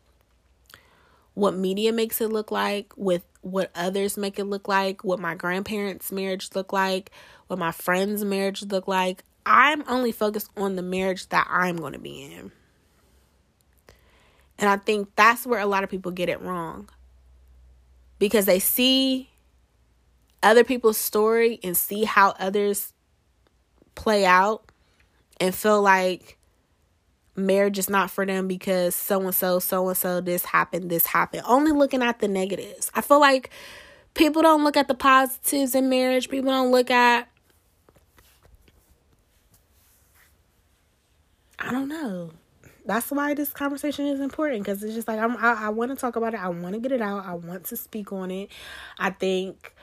what 1.33 1.55
media 1.55 1.91
makes 1.93 2.19
it 2.19 2.27
look 2.27 2.51
like, 2.51 2.93
with 2.97 3.23
what 3.41 3.71
others 3.75 4.17
make 4.17 4.37
it 4.37 4.45
look 4.45 4.67
like, 4.67 5.03
what 5.03 5.19
my 5.19 5.35
grandparents' 5.35 6.11
marriage 6.11 6.49
look 6.53 6.73
like, 6.73 7.11
what 7.47 7.59
my 7.59 7.71
friends' 7.71 8.23
marriage 8.23 8.63
look 8.63 8.87
like. 8.87 9.23
I'm 9.45 9.83
only 9.87 10.11
focused 10.11 10.49
on 10.57 10.75
the 10.75 10.81
marriage 10.81 11.29
that 11.29 11.47
I'm 11.49 11.77
going 11.77 11.93
to 11.93 11.99
be 11.99 12.23
in. 12.23 12.51
And 14.57 14.69
I 14.69 14.77
think 14.77 15.09
that's 15.15 15.45
where 15.45 15.59
a 15.59 15.65
lot 15.65 15.83
of 15.83 15.89
people 15.89 16.11
get 16.11 16.29
it 16.29 16.41
wrong. 16.41 16.89
Because 18.17 18.45
they 18.45 18.59
see 18.59 19.29
other 20.41 20.63
people's 20.63 20.97
story 20.97 21.59
and 21.63 21.75
see 21.75 22.05
how 22.05 22.33
others 22.39 22.93
play 23.93 24.25
out 24.25 24.71
and 25.39 25.53
feel 25.53 25.81
like 25.81 26.37
marriage 27.35 27.77
is 27.77 27.89
not 27.89 28.09
for 28.09 28.25
them 28.25 28.47
because 28.47 28.95
so 28.95 29.21
and 29.21 29.35
so, 29.35 29.59
so 29.59 29.87
and 29.89 29.97
so, 29.97 30.21
this 30.21 30.45
happened, 30.45 30.89
this 30.89 31.05
happened. 31.05 31.43
Only 31.45 31.71
looking 31.71 32.01
at 32.01 32.19
the 32.19 32.27
negatives. 32.27 32.91
I 32.93 33.01
feel 33.01 33.19
like 33.19 33.49
people 34.13 34.41
don't 34.41 34.63
look 34.63 34.77
at 34.77 34.87
the 34.87 34.95
positives 34.95 35.75
in 35.75 35.89
marriage. 35.89 36.29
People 36.29 36.51
don't 36.51 36.71
look 36.71 36.89
at, 36.89 37.27
I 41.59 41.71
don't 41.71 41.89
know. 41.89 42.31
That's 42.85 43.09
why 43.09 43.33
this 43.33 43.49
conversation 43.49 44.05
is 44.05 44.19
important 44.19 44.63
because 44.63 44.83
it's 44.83 44.93
just 44.93 45.07
like 45.07 45.19
I'm, 45.19 45.35
I, 45.37 45.65
I 45.65 45.69
want 45.69 45.89
to 45.89 45.97
talk 45.97 46.15
about 46.15 46.35
it. 46.35 46.39
I 46.39 46.49
want 46.49 46.75
to 46.75 46.79
get 46.79 46.91
it 46.91 47.01
out. 47.01 47.25
I 47.25 47.33
want 47.33 47.65
to 47.65 47.77
speak 47.77 48.13
on 48.13 48.29
it. 48.29 48.49
I 48.99 49.09
think 49.09 49.73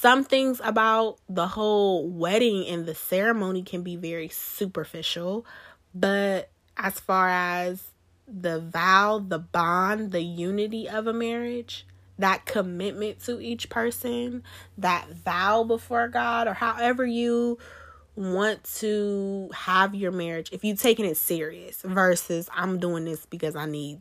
some 0.00 0.24
things 0.24 0.62
about 0.64 1.18
the 1.28 1.46
whole 1.46 2.08
wedding 2.08 2.66
and 2.66 2.86
the 2.86 2.94
ceremony 2.94 3.62
can 3.62 3.82
be 3.82 3.96
very 3.96 4.28
superficial, 4.28 5.44
but 5.94 6.48
as 6.78 6.98
far 6.98 7.28
as 7.28 7.82
the 8.26 8.60
vow, 8.60 9.18
the 9.18 9.38
bond, 9.38 10.12
the 10.12 10.22
unity 10.22 10.88
of 10.88 11.06
a 11.06 11.12
marriage, 11.12 11.86
that 12.18 12.46
commitment 12.46 13.20
to 13.26 13.42
each 13.42 13.68
person, 13.68 14.42
that 14.78 15.06
vow 15.10 15.64
before 15.64 16.08
God, 16.08 16.48
or 16.48 16.54
however 16.54 17.04
you 17.04 17.58
want 18.16 18.64
to 18.78 19.50
have 19.52 19.94
your 19.94 20.12
marriage, 20.12 20.48
if 20.50 20.64
you're 20.64 20.76
taking 20.76 21.04
it 21.04 21.18
serious 21.18 21.82
versus 21.82 22.48
I'm 22.54 22.78
doing 22.78 23.04
this 23.04 23.26
because 23.26 23.54
I 23.54 23.66
need 23.66 24.00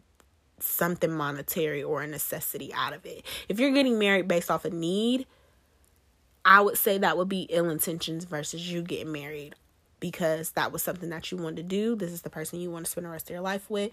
something 0.60 1.12
monetary 1.12 1.84
or 1.84 2.04
a 2.04 2.08
necessity 2.08 2.74
out 2.74 2.94
of 2.94 3.06
it. 3.06 3.26
If 3.50 3.60
you're 3.60 3.74
getting 3.74 4.00
married 4.00 4.30
based 4.30 4.50
off 4.50 4.64
a 4.64 4.70
need, 4.70 5.26
I 6.46 6.62
would 6.62 6.78
say 6.78 6.98
that 6.98 7.18
would 7.18 7.30
be 7.30 7.48
ill 7.50 7.70
intentions 7.70 8.26
versus 8.26 8.72
you 8.72 8.82
getting 8.82 9.12
married 9.12 9.56
because 10.00 10.52
that 10.52 10.72
was 10.72 10.82
something 10.82 11.10
that 11.10 11.32
you 11.32 11.38
wanted 11.38 11.58
to 11.58 11.64
do. 11.64 11.96
This 11.96 12.12
is 12.12 12.22
the 12.22 12.30
person 12.30 12.60
you 12.60 12.72
want 12.72 12.86
to 12.86 12.92
spend 12.92 13.06
the 13.06 13.12
rest 13.12 13.30
of 13.30 13.34
your 13.34 13.42
life 13.42 13.70
with. 13.70 13.92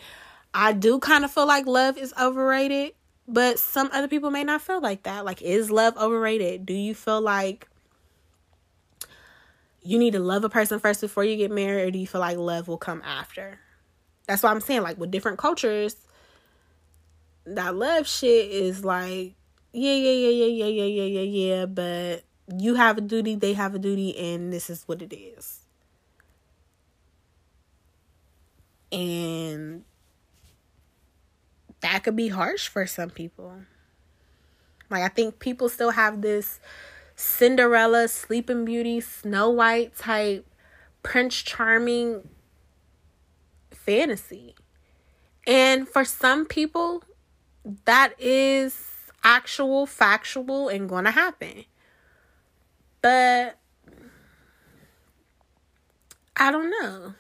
I 0.55 0.73
do 0.73 0.99
kind 0.99 1.25
of 1.25 1.31
feel 1.31 1.47
like 1.47 1.67
love 1.67 1.99
is 1.99 2.15
overrated, 2.21 2.95
but 3.29 3.59
some 3.59 3.91
other 3.93 4.09
people 4.09 4.31
may 4.31 4.45
not 4.45 4.63
feel 4.63 4.81
like 4.81 5.03
that. 5.03 5.25
Like, 5.25 5.43
is 5.43 5.71
love 5.71 5.97
overrated? 5.97 6.65
Do 6.65 6.75
you 6.75 6.95
feel 6.95 7.21
like 7.21 7.69
you 9.83 9.99
need 9.99 10.13
to 10.13 10.21
love 10.21 10.45
a 10.45 10.49
person 10.49 10.79
first 10.79 11.01
before 11.01 11.25
you 11.25 11.37
get 11.37 11.51
married, 11.51 11.89
or 11.89 11.91
do 11.91 11.99
you 11.99 12.07
feel 12.07 12.21
like 12.21 12.39
love 12.39 12.69
will 12.69 12.79
come 12.79 13.03
after? 13.05 13.59
That's 14.27 14.43
why 14.43 14.51
I'm 14.51 14.61
saying, 14.61 14.83
like, 14.83 14.99
with 14.99 15.11
different 15.11 15.39
cultures, 15.39 15.97
that 17.45 17.75
love 17.77 18.09
shit 18.09 18.51
is 18.51 18.85
like, 18.85 19.35
yeah, 19.73 19.95
yeah, 19.95 20.13
yeah, 20.13 20.31
yeah, 20.31 20.65
yeah, 20.65 20.67
yeah, 20.67 20.85
yeah, 20.85 21.21
yeah, 21.21 21.55
yeah, 21.55 21.67
but 21.67 22.25
you 22.55 22.75
have 22.75 22.99
a 22.99 23.01
duty, 23.01 23.35
they 23.35 23.55
have 23.55 23.75
a 23.75 23.79
duty, 23.79 24.17
and 24.17 24.53
this 24.53 24.71
is 24.71 24.85
what 24.87 25.03
it 25.03 25.15
is. 25.15 25.61
And 28.93 29.85
that 31.81 32.05
could 32.05 32.17
be 32.17 32.29
harsh 32.29 32.69
for 32.69 32.87
some 32.87 33.11
people. 33.11 33.53
Like, 34.89 35.03
I 35.03 35.09
think 35.09 35.39
people 35.39 35.69
still 35.69 35.91
have 35.91 36.23
this 36.23 36.61
Cinderella, 37.17 38.09
Sleeping 38.09 38.65
Beauty, 38.65 39.01
Snow 39.01 39.51
White 39.51 39.97
type 39.97 40.47
Prince 41.03 41.43
Charming 41.43 42.29
fantasy. 43.73 44.55
And 45.47 45.89
for 45.89 46.05
some 46.05 46.45
people, 46.45 47.03
that 47.85 48.15
is 48.19 48.89
actual, 49.25 49.87
factual, 49.87 50.69
and 50.69 50.89
going 50.89 51.05
to 51.05 51.11
happen. 51.11 51.65
But 53.03 53.59
I 56.37 56.51
don't 56.51 56.71
know. 56.71 57.15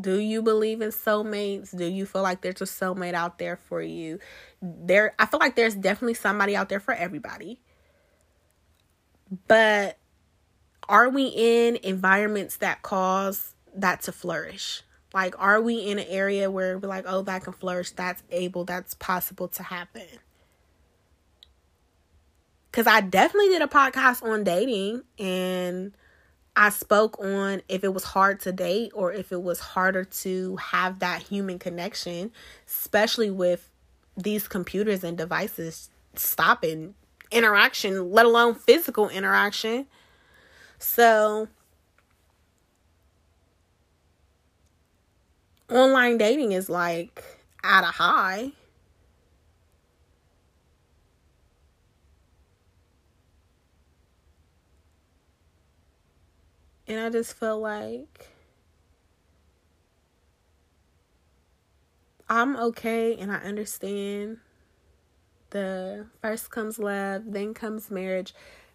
Do 0.00 0.18
you 0.18 0.42
believe 0.42 0.80
in 0.80 0.90
soulmates? 0.90 1.76
Do 1.76 1.84
you 1.84 2.06
feel 2.06 2.22
like 2.22 2.40
there's 2.40 2.60
a 2.62 2.64
soulmate 2.64 3.14
out 3.14 3.38
there 3.38 3.56
for 3.56 3.82
you? 3.82 4.18
There 4.60 5.14
I 5.18 5.26
feel 5.26 5.40
like 5.40 5.56
there's 5.56 5.74
definitely 5.74 6.14
somebody 6.14 6.56
out 6.56 6.68
there 6.68 6.80
for 6.80 6.94
everybody. 6.94 7.60
But 9.48 9.98
are 10.88 11.08
we 11.08 11.26
in 11.34 11.76
environments 11.82 12.56
that 12.58 12.82
cause 12.82 13.54
that 13.74 14.02
to 14.02 14.12
flourish? 14.12 14.82
Like, 15.14 15.34
are 15.38 15.60
we 15.60 15.78
in 15.78 15.98
an 15.98 16.06
area 16.08 16.50
where 16.50 16.78
we're 16.78 16.88
like, 16.88 17.04
oh, 17.06 17.22
that 17.22 17.44
can 17.44 17.52
flourish, 17.52 17.90
that's 17.90 18.22
able, 18.30 18.64
that's 18.64 18.94
possible 18.94 19.48
to 19.48 19.62
happen? 19.62 20.06
Because 22.72 22.86
I 22.86 23.02
definitely 23.02 23.50
did 23.50 23.60
a 23.60 23.66
podcast 23.66 24.22
on 24.22 24.44
dating 24.44 25.02
and 25.18 25.92
I 26.56 26.70
spoke 26.70 27.22
on 27.22 27.60
if 27.68 27.84
it 27.84 27.92
was 27.92 28.02
hard 28.02 28.40
to 28.40 28.52
date 28.52 28.92
or 28.94 29.12
if 29.12 29.30
it 29.30 29.42
was 29.42 29.60
harder 29.60 30.04
to 30.04 30.56
have 30.56 31.00
that 31.00 31.22
human 31.22 31.58
connection, 31.58 32.32
especially 32.66 33.30
with 33.30 33.68
these 34.16 34.48
computers 34.48 35.04
and 35.04 35.18
devices 35.18 35.90
stopping 36.14 36.94
interaction, 37.30 38.10
let 38.10 38.24
alone 38.24 38.54
physical 38.54 39.10
interaction. 39.10 39.86
So, 40.78 41.48
online 45.70 46.16
dating 46.16 46.52
is 46.52 46.70
like 46.70 47.22
at 47.62 47.82
a 47.84 47.92
high. 47.92 48.52
And 56.92 57.00
I 57.00 57.08
just 57.08 57.32
feel 57.38 57.58
like 57.58 58.28
I'm 62.28 62.54
okay 62.54 63.16
and 63.16 63.32
I 63.32 63.36
understand 63.36 64.40
the 65.48 66.04
first 66.20 66.50
comes 66.50 66.78
love, 66.78 67.22
then 67.26 67.54
comes 67.54 67.90
marriage, 67.90 68.34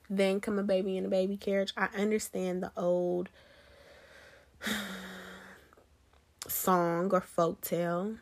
then 0.09 0.39
come 0.39 0.57
a 0.57 0.63
baby 0.63 0.97
and 0.97 1.05
a 1.05 1.09
baby 1.11 1.37
carriage. 1.37 1.73
I 1.77 1.89
understand 1.95 2.63
the 2.63 2.71
old 2.75 3.29
song 6.47 7.11
or 7.13 7.21
folk 7.21 7.61
tale. 7.61 8.15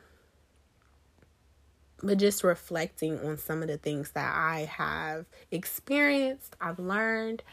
But 2.04 2.18
just 2.18 2.44
reflecting 2.44 3.18
on 3.20 3.38
some 3.38 3.62
of 3.62 3.70
the 3.70 3.78
things 3.78 4.12
that 4.12 4.36
I 4.36 4.66
have 4.66 5.26
experienced, 5.52 6.58
I've 6.60 6.80
learned, 6.80 7.44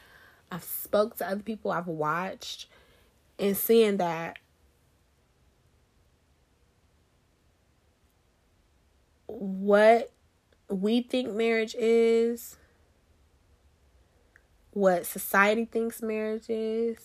I've 0.53 0.65
spoke 0.65 1.17
to 1.17 1.27
other 1.27 1.43
people, 1.43 1.71
I've 1.71 1.87
watched, 1.87 2.67
and 3.39 3.57
seeing 3.57 3.97
that 3.97 4.39
what 9.27 10.11
we 10.69 11.01
think 11.01 11.33
marriage 11.33 11.75
is, 11.79 12.59
what 14.75 15.07
society 15.07 15.65
thinks 15.65 16.03
marriage 16.03 16.51
is, 16.51 16.99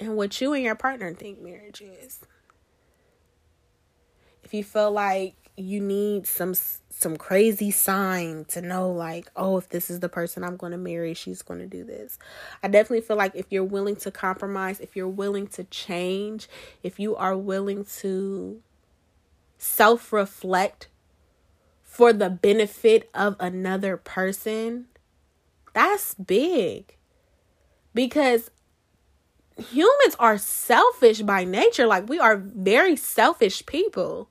and 0.00 0.16
what 0.16 0.40
you 0.40 0.54
and 0.54 0.64
your 0.64 0.74
partner 0.74 1.12
think 1.12 1.38
marriage 1.38 1.82
is. 1.82 2.20
If 4.42 4.54
you 4.54 4.64
feel 4.64 4.90
like 4.90 5.45
you 5.56 5.80
need 5.80 6.26
some 6.26 6.54
some 6.90 7.16
crazy 7.16 7.70
sign 7.70 8.44
to 8.46 8.60
know 8.62 8.90
like 8.90 9.30
oh 9.36 9.58
if 9.58 9.68
this 9.68 9.90
is 9.90 10.00
the 10.00 10.08
person 10.08 10.42
I'm 10.44 10.56
going 10.56 10.72
to 10.72 10.78
marry 10.78 11.14
she's 11.14 11.42
going 11.42 11.60
to 11.60 11.66
do 11.66 11.84
this. 11.84 12.18
I 12.62 12.68
definitely 12.68 13.02
feel 13.02 13.16
like 13.16 13.32
if 13.34 13.46
you're 13.50 13.64
willing 13.64 13.96
to 13.96 14.10
compromise, 14.10 14.80
if 14.80 14.96
you're 14.96 15.08
willing 15.08 15.46
to 15.48 15.64
change, 15.64 16.48
if 16.82 16.98
you 16.98 17.16
are 17.16 17.36
willing 17.36 17.84
to 18.00 18.60
self-reflect 19.58 20.88
for 21.82 22.12
the 22.12 22.28
benefit 22.28 23.08
of 23.14 23.36
another 23.40 23.96
person, 23.96 24.86
that's 25.72 26.14
big. 26.14 26.94
Because 27.94 28.50
humans 29.56 30.16
are 30.18 30.36
selfish 30.36 31.22
by 31.22 31.44
nature. 31.44 31.86
Like, 31.86 32.08
we 32.08 32.18
are 32.18 32.36
very 32.36 32.96
selfish 32.96 33.64
people. 33.64 34.28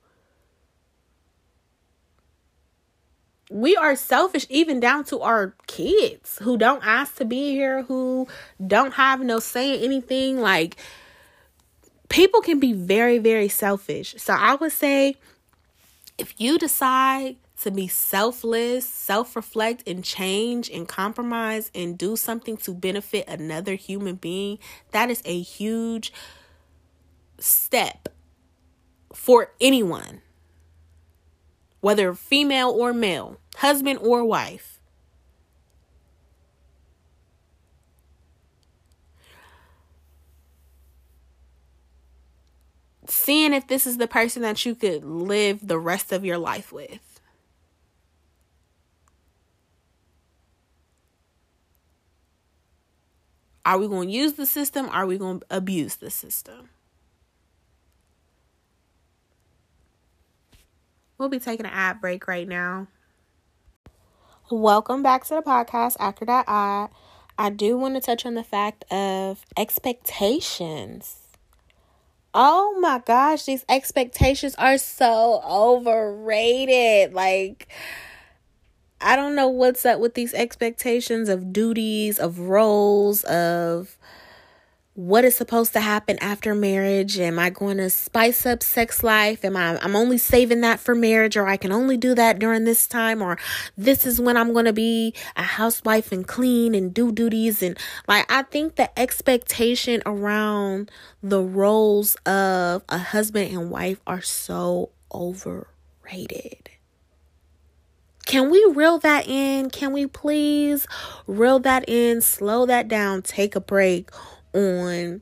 We 3.50 3.76
are 3.76 3.96
selfish 3.96 4.46
even 4.50 4.80
down 4.80 5.04
to 5.06 5.22
our 5.22 5.56
kids 5.68 6.40
who 6.42 6.58
don't 6.58 6.86
ask 6.86 7.16
to 7.18 7.26
be 7.26 7.52
here 7.52 7.84
who 7.84 8.28
don't 8.66 8.94
have 8.94 9.22
no 9.22 9.40
say 9.40 9.78
in 9.78 9.84
anything. 9.84 10.42
Like 10.42 10.78
people 12.10 12.42
can 12.42 12.60
be 12.60 12.74
very 12.74 13.18
very 13.18 13.50
selfish. 13.50 14.16
So 14.18 14.34
i 14.34 14.56
would 14.56 14.72
say 14.72 15.16
if 16.18 16.34
you 16.38 16.58
decide 16.58 17.36
to 17.62 17.72
be 17.72 17.88
selfless, 17.88 18.88
self 18.88 19.36
reflect, 19.36 19.88
and 19.88 20.04
change 20.04 20.70
and 20.70 20.88
compromise 20.88 21.72
and 21.74 21.98
do 21.98 22.16
something 22.16 22.58
to 22.58 22.74
benefit 22.74 23.28
another 23.28 23.76
human 23.76 24.16
being, 24.16 24.60
that 24.92 25.10
is 25.10 25.22
a 25.26 25.40
huge 25.40 26.12
step 27.40 28.10
for 29.14 29.52
anyone, 29.62 30.22
whether 31.86 32.16
female 32.16 32.72
or 32.72 32.94
male, 32.94 33.38
husband 33.58 34.00
or 34.02 34.26
wife. 34.26 34.80
Seeing 43.06 43.54
if 43.54 43.68
this 43.68 43.86
is 43.86 43.98
the 43.98 44.08
person 44.08 44.42
that 44.42 44.66
you 44.66 44.74
could 44.74 45.04
live 45.06 45.60
the 45.62 45.78
rest 45.78 46.12
of 46.12 46.26
your 46.26 46.40
life 46.40 46.72
with. 46.72 47.20
Are 53.64 53.78
we 53.78 53.88
going 53.88 54.08
to 54.08 54.14
use 54.16 54.34
the 54.34 54.48
system? 54.48 54.90
Are 54.90 55.06
we 55.06 55.20
going 55.20 55.42
to 55.42 55.46
abuse 55.52 55.98
the 55.98 56.10
system? 56.10 56.70
We'll 61.18 61.30
be 61.30 61.40
taking 61.40 61.66
an 61.66 61.72
ad 61.72 62.02
break 62.02 62.28
right 62.28 62.48
now. 62.48 62.88
Welcome 64.52 65.02
back 65.02 65.24
to 65.26 65.36
the 65.36 65.42
podcast 65.42 65.96
after 66.00 66.26
that 66.26 66.46
ad. 66.48 66.90
I 67.38 67.50
do 67.50 67.78
want 67.78 67.96
to 67.96 68.02
touch 68.02 68.26
on 68.26 68.34
the 68.34 68.44
fact 68.44 68.84
of 68.92 69.46
expectations. 69.58 71.20
Oh 72.34 72.78
my 72.82 73.00
gosh, 73.00 73.46
these 73.46 73.64
expectations 73.70 74.56
are 74.56 74.78
so 74.78 75.42
overrated. 75.50 77.14
Like, 77.14 77.70
I 79.00 79.16
don't 79.16 79.36
know 79.36 79.48
what's 79.48 79.86
up 79.86 80.02
with 80.02 80.16
these 80.16 80.34
expectations 80.34 81.30
of 81.30 81.54
duties, 81.54 82.20
of 82.20 82.40
roles, 82.40 83.24
of 83.24 83.98
what 84.96 85.26
is 85.26 85.36
supposed 85.36 85.74
to 85.74 85.82
happen 85.82 86.18
after 86.22 86.56
marriage. 86.56 87.20
Am 87.20 87.38
I 87.38 87.50
going 87.50 87.78
to 87.78 87.90
spice 87.90 88.46
up 88.46 88.64
sex 88.64 89.04
life? 89.04 89.44
Am 89.44 89.58
I 89.58 89.78
I'm 89.82 89.96
only 89.96 90.18
saving 90.18 90.62
that 90.62 90.80
for 90.80 90.96
marriage 90.96 91.36
or 91.36 91.48
I 91.48 91.58
can 91.58 91.74
only 91.74 91.98
do 91.98 92.16
that 92.16 92.40
during 92.40 92.64
this 92.64 92.88
time 92.88 93.22
or 93.22 93.38
this 93.78 94.06
is 94.06 94.22
when 94.22 94.38
I'm 94.38 94.54
going 94.54 94.66
to 94.66 94.74
be 94.74 95.14
a 95.36 95.44
housewife 95.44 96.14
and 96.14 96.26
clean 96.26 96.74
and 96.74 96.94
do 96.94 97.12
duties 97.12 97.62
and 97.62 97.78
like 98.08 98.26
I 98.32 98.44
think 98.44 98.76
the 98.76 98.98
expectation 98.98 100.02
around 100.06 100.90
the 101.22 101.44
roles 101.44 102.16
of 102.26 102.84
a 102.88 102.98
husband 102.98 103.52
and 103.52 103.70
wife 103.70 104.00
are 104.08 104.22
so 104.22 104.92
overrated. 105.14 106.70
Can 108.26 108.50
we 108.50 108.66
reel 108.74 108.98
that 109.00 109.28
in? 109.28 109.70
Can 109.70 109.92
we 109.94 110.08
please 110.08 110.88
reel 111.28 111.60
that 111.60 111.88
in, 111.88 112.22
slow 112.22 112.66
that 112.66 112.88
down, 112.88 113.22
take 113.22 113.56
a 113.56 113.60
break 113.60 114.10
on 114.56 115.22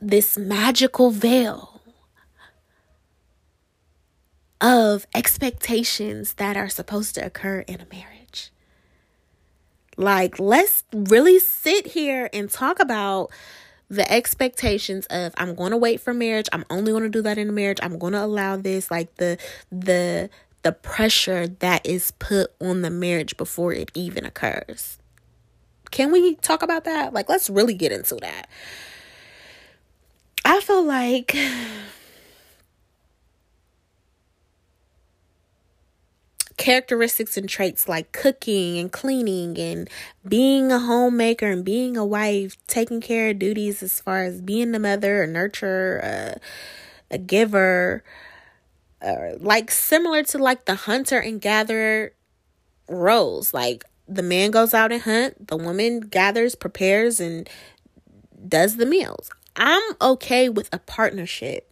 this 0.00 0.38
magical 0.38 1.10
veil 1.10 1.80
of 4.60 5.06
expectations 5.14 6.34
that 6.34 6.56
are 6.56 6.68
supposed 6.68 7.14
to 7.14 7.24
occur 7.24 7.60
in 7.60 7.80
a 7.80 7.86
marriage? 7.92 8.52
Like, 9.96 10.38
let's 10.38 10.84
really 10.92 11.38
sit 11.38 11.88
here 11.88 12.30
and 12.32 12.50
talk 12.50 12.78
about 12.78 13.30
the 13.90 14.10
expectations 14.10 15.06
of 15.06 15.34
I'm 15.36 15.54
going 15.54 15.72
to 15.72 15.76
wait 15.76 16.00
for 16.00 16.14
marriage. 16.14 16.48
I'm 16.52 16.64
only 16.70 16.92
going 16.92 17.02
to 17.02 17.10
do 17.10 17.22
that 17.22 17.38
in 17.38 17.48
a 17.48 17.52
marriage. 17.52 17.78
I'm 17.82 17.98
going 17.98 18.12
to 18.12 18.24
allow 18.24 18.56
this 18.56 18.90
like 18.90 19.16
the 19.16 19.36
the 19.70 20.30
the 20.62 20.72
pressure 20.72 21.48
that 21.48 21.84
is 21.84 22.12
put 22.12 22.52
on 22.60 22.82
the 22.82 22.90
marriage 22.90 23.36
before 23.36 23.72
it 23.72 23.90
even 23.94 24.24
occurs. 24.24 24.99
Can 25.90 26.12
we 26.12 26.36
talk 26.36 26.62
about 26.62 26.84
that? 26.84 27.12
Like, 27.12 27.28
let's 27.28 27.50
really 27.50 27.74
get 27.74 27.92
into 27.92 28.16
that. 28.16 28.48
I 30.44 30.60
feel 30.60 30.84
like 30.84 31.36
characteristics 36.60 37.38
and 37.38 37.48
traits 37.48 37.88
like 37.88 38.12
cooking 38.12 38.78
and 38.78 38.92
cleaning 38.92 39.58
and 39.58 39.88
being 40.28 40.70
a 40.70 40.78
homemaker 40.78 41.46
and 41.46 41.64
being 41.64 41.96
a 41.96 42.04
wife, 42.04 42.54
taking 42.66 43.00
care 43.00 43.30
of 43.30 43.38
duties 43.38 43.82
as 43.82 43.98
far 43.98 44.24
as 44.24 44.42
being 44.42 44.72
the 44.72 44.78
mother, 44.78 45.22
a 45.22 45.26
nurturer, 45.26 46.04
a, 46.04 46.40
a 47.10 47.16
giver, 47.16 48.04
uh, 49.00 49.36
like 49.38 49.70
similar 49.70 50.22
to 50.22 50.36
like 50.36 50.66
the 50.66 50.74
hunter 50.74 51.18
and 51.18 51.40
gatherer 51.40 52.12
roles. 52.88 53.54
Like 53.54 53.84
the 54.10 54.22
man 54.22 54.50
goes 54.50 54.74
out 54.74 54.90
and 54.90 55.02
hunt, 55.02 55.46
the 55.46 55.56
woman 55.56 56.00
gathers, 56.00 56.56
prepares, 56.56 57.20
and 57.20 57.48
does 58.46 58.76
the 58.76 58.84
meals. 58.84 59.30
I'm 59.54 59.82
okay 60.02 60.48
with 60.48 60.68
a 60.72 60.78
partnership. 60.80 61.70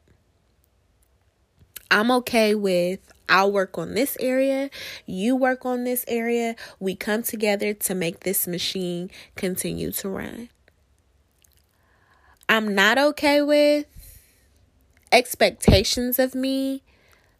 I'm 1.91 2.11
okay 2.13 2.55
with 2.55 3.01
I'll 3.29 3.53
work 3.53 3.77
on 3.77 3.93
this 3.93 4.17
area, 4.21 4.71
you 5.05 5.37
work 5.37 5.67
on 5.67 5.85
this 5.85 6.05
area. 6.09 6.57
We 6.81 6.95
come 6.95 7.23
together 7.23 7.75
to 7.75 7.95
make 7.95 8.21
this 8.21 8.47
machine 8.47 9.11
continue 9.37 9.91
to 9.93 10.09
run. 10.09 10.49
I'm 12.49 12.75
not 12.75 12.97
okay 12.97 13.43
with 13.43 13.85
expectations 15.13 16.19
of 16.19 16.35
me 16.35 16.83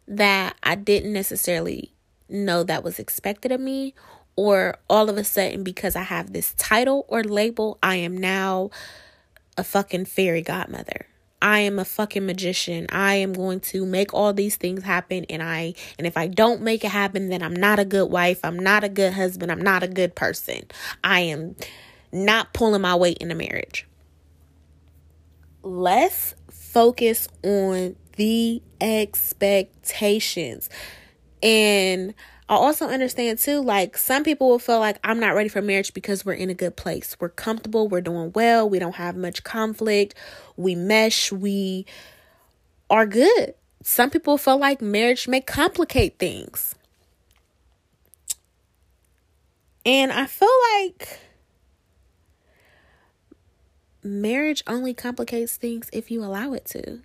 that 0.07 0.57
I 0.61 0.75
didn't 0.75 1.13
necessarily 1.13 1.93
know 2.27 2.61
that 2.63 2.83
was 2.83 2.99
expected 2.99 3.51
of 3.51 3.59
me 3.59 3.95
or 4.35 4.77
all 4.89 5.09
of 5.09 5.17
a 5.17 5.23
sudden 5.23 5.63
because 5.63 5.95
I 5.95 6.03
have 6.03 6.33
this 6.33 6.53
title 6.55 7.05
or 7.07 7.23
label 7.23 7.77
I 7.83 7.97
am 7.97 8.17
now 8.17 8.69
a 9.57 9.63
fucking 9.63 10.05
fairy 10.05 10.41
godmother. 10.41 11.07
I 11.41 11.59
am 11.59 11.79
a 11.79 11.85
fucking 11.85 12.25
magician. 12.25 12.85
I 12.89 13.15
am 13.15 13.33
going 13.33 13.61
to 13.61 13.85
make 13.85 14.13
all 14.13 14.33
these 14.33 14.57
things 14.57 14.83
happen 14.83 15.25
and 15.29 15.41
I 15.41 15.73
and 15.97 16.05
if 16.05 16.17
I 16.17 16.27
don't 16.27 16.61
make 16.61 16.83
it 16.83 16.91
happen 16.91 17.29
then 17.29 17.41
I'm 17.41 17.55
not 17.55 17.79
a 17.79 17.85
good 17.85 18.09
wife, 18.09 18.39
I'm 18.43 18.59
not 18.59 18.83
a 18.83 18.89
good 18.89 19.13
husband, 19.13 19.51
I'm 19.51 19.61
not 19.61 19.83
a 19.83 19.87
good 19.87 20.15
person. 20.15 20.63
I 21.03 21.21
am 21.21 21.55
not 22.11 22.53
pulling 22.53 22.81
my 22.81 22.95
weight 22.95 23.19
in 23.19 23.31
a 23.31 23.35
marriage. 23.35 23.87
Let's 25.61 26.35
focus 26.49 27.27
on 27.43 27.95
the 28.15 28.61
expectations. 28.81 30.69
And 31.41 32.13
I 32.49 32.55
also 32.55 32.87
understand 32.87 33.37
too, 33.37 33.61
like 33.61 33.95
some 33.95 34.23
people 34.23 34.49
will 34.49 34.57
feel 34.57 34.79
like 34.79 34.97
I'm 35.03 35.19
not 35.19 35.35
ready 35.35 35.49
for 35.49 35.61
marriage 35.61 35.93
because 35.93 36.25
we're 36.25 36.33
in 36.33 36.49
a 36.49 36.55
good 36.55 36.75
place. 36.75 37.15
We're 37.19 37.29
comfortable, 37.29 37.87
we're 37.87 38.01
doing 38.01 38.31
well, 38.33 38.67
we 38.67 38.79
don't 38.79 38.95
have 38.95 39.15
much 39.15 39.43
conflict, 39.43 40.15
we 40.57 40.73
mesh, 40.73 41.31
we 41.31 41.85
are 42.89 43.05
good. 43.05 43.53
Some 43.83 44.09
people 44.09 44.39
feel 44.39 44.57
like 44.57 44.81
marriage 44.81 45.27
may 45.27 45.41
complicate 45.41 46.17
things. 46.17 46.73
And 49.85 50.11
I 50.11 50.25
feel 50.25 50.49
like 50.73 51.19
marriage 54.01 54.63
only 54.65 54.95
complicates 54.95 55.55
things 55.55 55.87
if 55.93 56.09
you 56.09 56.23
allow 56.23 56.53
it 56.53 56.65
to. 56.65 57.01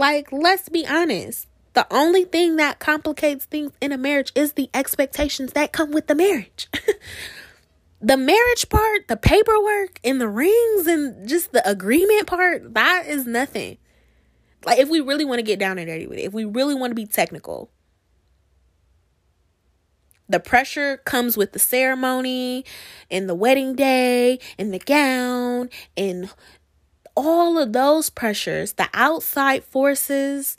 Like, 0.00 0.32
let's 0.32 0.70
be 0.70 0.86
honest. 0.86 1.46
The 1.74 1.86
only 1.90 2.24
thing 2.24 2.56
that 2.56 2.78
complicates 2.78 3.44
things 3.44 3.72
in 3.82 3.92
a 3.92 3.98
marriage 3.98 4.32
is 4.34 4.54
the 4.54 4.70
expectations 4.72 5.52
that 5.52 5.72
come 5.72 5.90
with 5.90 6.06
the 6.06 6.14
marriage. 6.14 6.70
the 8.00 8.16
marriage 8.16 8.70
part, 8.70 9.08
the 9.08 9.18
paperwork 9.18 10.00
and 10.02 10.18
the 10.18 10.26
rings 10.26 10.86
and 10.86 11.28
just 11.28 11.52
the 11.52 11.68
agreement 11.68 12.26
part, 12.26 12.72
that 12.72 13.04
is 13.08 13.26
nothing. 13.26 13.76
Like, 14.64 14.78
if 14.78 14.88
we 14.88 15.02
really 15.02 15.26
want 15.26 15.40
to 15.40 15.42
get 15.42 15.58
down 15.58 15.76
and 15.76 15.86
dirty 15.86 16.06
with 16.06 16.18
it, 16.18 16.24
if 16.24 16.32
we 16.32 16.46
really 16.46 16.74
want 16.74 16.92
to 16.92 16.94
be 16.94 17.04
technical, 17.04 17.70
the 20.30 20.40
pressure 20.40 20.96
comes 20.96 21.36
with 21.36 21.52
the 21.52 21.58
ceremony 21.58 22.64
and 23.10 23.28
the 23.28 23.34
wedding 23.34 23.74
day 23.74 24.38
and 24.58 24.72
the 24.72 24.78
gown 24.78 25.68
and 25.94 26.30
all 27.16 27.58
of 27.58 27.72
those 27.72 28.10
pressures, 28.10 28.72
the 28.72 28.88
outside 28.94 29.64
forces 29.64 30.56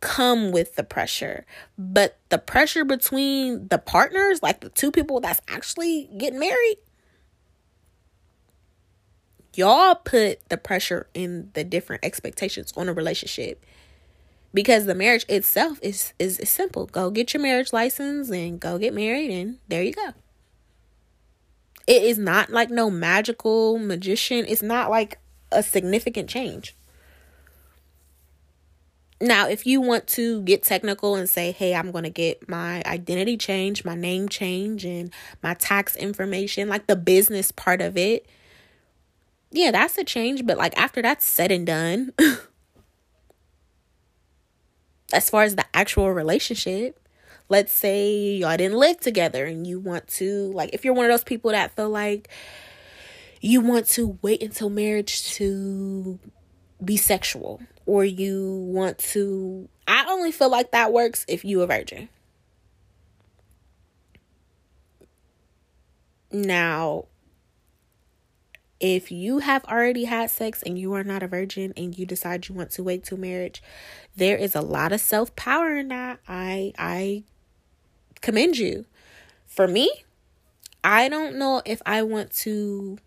come 0.00 0.50
with 0.50 0.74
the 0.74 0.82
pressure. 0.82 1.46
But 1.78 2.18
the 2.28 2.38
pressure 2.38 2.84
between 2.84 3.68
the 3.68 3.78
partners, 3.78 4.42
like 4.42 4.60
the 4.60 4.68
two 4.68 4.90
people 4.90 5.20
that's 5.20 5.40
actually 5.48 6.10
getting 6.18 6.40
married, 6.40 6.76
y'all 9.54 9.94
put 9.94 10.46
the 10.48 10.58
pressure 10.58 11.06
in 11.14 11.50
the 11.54 11.64
different 11.64 12.04
expectations 12.04 12.72
on 12.76 12.88
a 12.88 12.92
relationship. 12.92 13.64
Because 14.54 14.84
the 14.84 14.94
marriage 14.94 15.24
itself 15.30 15.78
is, 15.80 16.12
is 16.18 16.38
is 16.38 16.50
simple. 16.50 16.84
Go 16.84 17.10
get 17.10 17.32
your 17.32 17.42
marriage 17.42 17.72
license 17.72 18.28
and 18.28 18.60
go 18.60 18.76
get 18.76 18.92
married 18.92 19.30
and 19.30 19.58
there 19.68 19.82
you 19.82 19.94
go. 19.94 20.10
It 21.86 22.02
is 22.02 22.18
not 22.18 22.50
like 22.50 22.68
no 22.68 22.90
magical 22.90 23.78
magician. 23.78 24.44
It's 24.46 24.62
not 24.62 24.90
like 24.90 25.18
a 25.52 25.62
significant 25.62 26.28
change. 26.28 26.74
Now, 29.20 29.48
if 29.48 29.66
you 29.66 29.80
want 29.80 30.08
to 30.08 30.42
get 30.42 30.64
technical 30.64 31.14
and 31.14 31.28
say, 31.28 31.52
hey, 31.52 31.76
I'm 31.76 31.92
going 31.92 32.02
to 32.02 32.10
get 32.10 32.48
my 32.48 32.82
identity 32.84 33.36
change, 33.36 33.84
my 33.84 33.94
name 33.94 34.28
change, 34.28 34.84
and 34.84 35.12
my 35.44 35.54
tax 35.54 35.94
information, 35.94 36.68
like 36.68 36.88
the 36.88 36.96
business 36.96 37.52
part 37.52 37.80
of 37.80 37.96
it, 37.96 38.26
yeah, 39.52 39.70
that's 39.70 39.96
a 39.96 40.02
change. 40.02 40.44
But 40.44 40.58
like 40.58 40.76
after 40.76 41.02
that's 41.02 41.24
said 41.24 41.52
and 41.52 41.64
done, 41.64 42.12
as 45.12 45.30
far 45.30 45.44
as 45.44 45.54
the 45.54 45.66
actual 45.72 46.10
relationship, 46.10 46.98
let's 47.48 47.72
say 47.72 48.32
y'all 48.32 48.56
didn't 48.56 48.78
live 48.78 48.98
together 48.98 49.44
and 49.44 49.68
you 49.68 49.78
want 49.78 50.08
to, 50.08 50.50
like, 50.52 50.70
if 50.72 50.84
you're 50.84 50.94
one 50.94 51.06
of 51.06 51.12
those 51.12 51.22
people 51.22 51.52
that 51.52 51.76
feel 51.76 51.90
like, 51.90 52.28
you 53.42 53.60
want 53.60 53.86
to 53.88 54.18
wait 54.22 54.40
until 54.40 54.70
marriage 54.70 55.34
to 55.34 56.18
be 56.82 56.96
sexual 56.96 57.60
or 57.84 58.04
you 58.04 58.52
want 58.68 58.96
to 58.98 59.68
I 59.86 60.06
only 60.08 60.32
feel 60.32 60.48
like 60.48 60.70
that 60.70 60.92
works 60.92 61.26
if 61.28 61.44
you 61.44 61.60
a 61.60 61.66
virgin. 61.66 62.08
Now, 66.30 67.06
if 68.80 69.12
you 69.12 69.40
have 69.40 69.64
already 69.64 70.04
had 70.04 70.30
sex 70.30 70.62
and 70.62 70.78
you 70.78 70.94
are 70.94 71.04
not 71.04 71.22
a 71.22 71.28
virgin 71.28 71.74
and 71.76 71.98
you 71.98 72.06
decide 72.06 72.48
you 72.48 72.54
want 72.54 72.70
to 72.72 72.82
wait 72.82 73.04
till 73.04 73.18
marriage, 73.18 73.62
there 74.16 74.36
is 74.36 74.54
a 74.54 74.62
lot 74.62 74.92
of 74.92 75.00
self-power 75.00 75.76
in 75.76 75.88
that. 75.88 76.20
I 76.28 76.72
I 76.78 77.24
commend 78.20 78.56
you. 78.56 78.86
For 79.46 79.66
me, 79.66 79.90
I 80.84 81.08
don't 81.08 81.36
know 81.36 81.60
if 81.66 81.82
I 81.84 82.02
want 82.02 82.30
to 82.36 82.98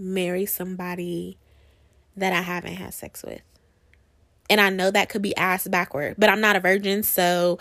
marry 0.00 0.46
somebody 0.46 1.36
that 2.16 2.32
I 2.32 2.42
haven't 2.42 2.74
had 2.74 2.94
sex 2.94 3.22
with. 3.22 3.42
And 4.48 4.60
I 4.60 4.70
know 4.70 4.90
that 4.90 5.08
could 5.08 5.22
be 5.22 5.36
asked 5.36 5.70
backward, 5.70 6.16
but 6.18 6.28
I'm 6.28 6.40
not 6.40 6.56
a 6.56 6.60
virgin, 6.60 7.02
so 7.02 7.58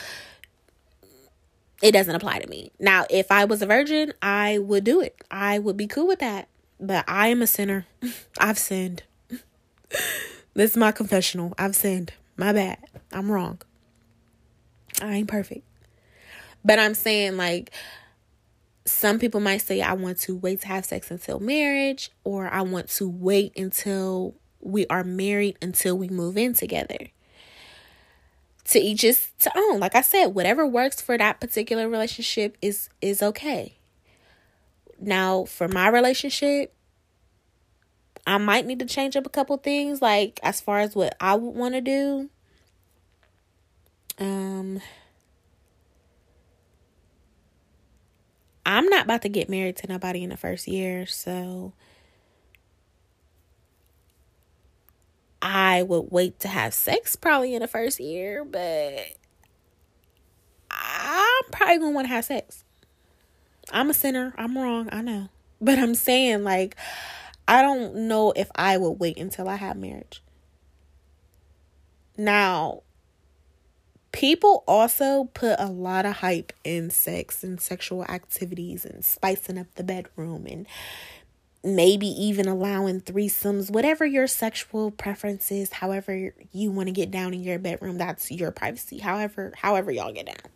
it 1.81 1.91
doesn't 1.91 2.15
apply 2.15 2.39
to 2.39 2.47
me. 2.47 2.71
Now, 2.79 3.05
if 3.09 3.31
I 3.31 3.45
was 3.45 3.61
a 3.61 3.67
virgin, 3.67 4.13
I 4.21 4.57
would 4.57 4.83
do 4.83 5.01
it. 5.01 5.15
I 5.29 5.59
would 5.59 5.77
be 5.77 5.87
cool 5.87 6.07
with 6.07 6.19
that. 6.19 6.47
But 6.79 7.05
I 7.07 7.27
am 7.27 7.41
a 7.41 7.47
sinner. 7.47 7.85
I've 8.39 8.57
sinned. 8.57 9.03
this 10.53 10.71
is 10.71 10.77
my 10.77 10.91
confessional. 10.91 11.53
I've 11.57 11.75
sinned. 11.75 12.13
My 12.37 12.53
bad. 12.53 12.79
I'm 13.11 13.31
wrong. 13.31 13.61
I 15.01 15.15
ain't 15.15 15.27
perfect. 15.27 15.65
But 16.65 16.79
I'm 16.79 16.93
saying, 16.93 17.37
like, 17.37 17.71
some 18.89 19.19
people 19.19 19.39
might 19.39 19.61
say, 19.61 19.81
I 19.81 19.93
want 19.93 20.17
to 20.19 20.35
wait 20.35 20.61
to 20.61 20.67
have 20.67 20.85
sex 20.85 21.11
until 21.11 21.39
marriage, 21.39 22.11
or 22.23 22.47
I 22.47 22.61
want 22.61 22.89
to 22.89 23.07
wait 23.07 23.57
until 23.57 24.35
we 24.61 24.85
are 24.87 25.03
married 25.03 25.57
until 25.61 25.97
we 25.97 26.09
move 26.09 26.37
in 26.37 26.53
together. 26.53 26.97
To 28.65 28.79
each 28.79 29.03
is 29.03 29.31
to 29.39 29.51
own. 29.55 29.79
Like 29.79 29.95
I 29.95 30.01
said, 30.01 30.27
whatever 30.27 30.65
works 30.67 31.01
for 31.01 31.17
that 31.17 31.39
particular 31.39 31.89
relationship 31.89 32.57
is 32.61 32.89
is 33.01 33.23
okay. 33.23 33.77
Now, 34.99 35.45
for 35.45 35.67
my 35.67 35.87
relationship, 35.87 36.73
I 38.27 38.37
might 38.37 38.65
need 38.65 38.79
to 38.79 38.85
change 38.85 39.15
up 39.15 39.25
a 39.25 39.29
couple 39.29 39.57
things, 39.57 40.01
like 40.01 40.39
as 40.43 40.61
far 40.61 40.79
as 40.79 40.95
what 40.95 41.15
I 41.19 41.35
would 41.35 41.55
want 41.55 41.73
to 41.75 41.81
do. 41.81 42.29
Um, 44.19 44.81
I'm 48.69 48.85
not 48.85 49.05
about 49.05 49.23
to 49.23 49.29
get 49.29 49.49
married 49.49 49.77
to 49.77 49.87
nobody 49.87 50.21
in 50.21 50.29
the 50.29 50.37
first 50.37 50.67
year, 50.67 51.07
so 51.07 51.73
I 55.41 55.81
would 55.81 56.11
wait 56.11 56.39
to 56.41 56.47
have 56.47 56.75
sex 56.75 57.15
probably 57.15 57.55
in 57.55 57.63
the 57.63 57.67
first 57.67 57.99
year, 57.99 58.45
but 58.45 59.07
I'm 60.69 61.51
probably 61.51 61.79
gonna 61.79 61.91
want 61.95 62.09
to 62.09 62.13
have 62.13 62.25
sex. 62.25 62.63
I'm 63.71 63.89
a 63.89 63.93
sinner. 63.95 64.35
I'm 64.37 64.55
wrong. 64.55 64.87
I 64.91 65.01
know. 65.01 65.29
But 65.59 65.79
I'm 65.79 65.95
saying, 65.95 66.43
like, 66.43 66.75
I 67.47 67.63
don't 67.63 68.07
know 68.07 68.33
if 68.35 68.51
I 68.53 68.77
would 68.77 68.99
wait 68.99 69.17
until 69.17 69.49
I 69.49 69.55
have 69.55 69.77
marriage. 69.77 70.21
Now, 72.17 72.83
people 74.11 74.63
also 74.67 75.25
put 75.33 75.59
a 75.59 75.67
lot 75.67 76.05
of 76.05 76.17
hype 76.17 76.53
in 76.63 76.89
sex 76.89 77.43
and 77.43 77.59
sexual 77.59 78.03
activities 78.05 78.85
and 78.85 79.03
spicing 79.03 79.57
up 79.57 79.67
the 79.75 79.83
bedroom 79.83 80.45
and 80.49 80.67
maybe 81.63 82.07
even 82.07 82.47
allowing 82.47 83.01
threesomes, 83.01 83.69
whatever 83.69 84.05
your 84.05 84.27
sexual 84.27 84.91
preferences, 84.91 85.73
however 85.73 86.31
you 86.51 86.71
want 86.71 86.87
to 86.87 86.93
get 86.93 87.11
down 87.11 87.33
in 87.33 87.43
your 87.43 87.59
bedroom, 87.59 87.97
that's 87.97 88.31
your 88.31 88.51
privacy. 88.51 88.99
However, 88.99 89.51
however 89.55 89.91
y'all 89.91 90.13
get 90.13 90.27
down. 90.27 90.51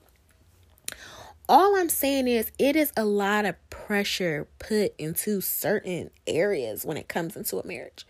All 1.50 1.76
I'm 1.76 1.90
saying 1.90 2.30
is 2.30 2.52
it 2.58 2.78
is 2.78 2.94
a 2.96 3.04
lot 3.04 3.44
of 3.44 3.56
pressure 3.70 4.48
put 4.60 4.96
into 4.98 5.42
certain 5.42 6.10
areas 6.26 6.86
when 6.86 6.96
it 6.96 7.10
comes 7.10 7.36
into 7.36 7.60
a 7.60 7.68
marriage. 7.68 8.06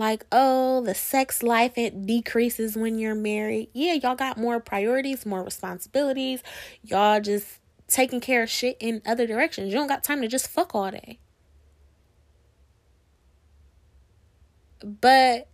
Like, 0.00 0.24
oh, 0.32 0.82
the 0.82 0.94
sex 0.94 1.42
life 1.42 1.76
it 1.76 2.06
decreases 2.06 2.74
when 2.76 2.98
you're 2.98 3.14
married. 3.14 3.68
Yeah, 3.74 3.92
y'all 3.92 4.16
got 4.16 4.38
more 4.38 4.58
priorities, 4.58 5.26
more 5.26 5.44
responsibilities. 5.44 6.42
Y'all 6.82 7.20
just 7.20 7.58
taking 7.86 8.20
care 8.20 8.42
of 8.42 8.48
shit 8.48 8.78
in 8.80 9.02
other 9.06 9.26
directions. 9.26 9.68
You 9.68 9.74
don't 9.78 9.88
got 9.88 10.02
time 10.02 10.22
to 10.22 10.28
just 10.28 10.48
fuck 10.48 10.74
all 10.74 10.90
day. 10.90 11.18
but 14.82 15.49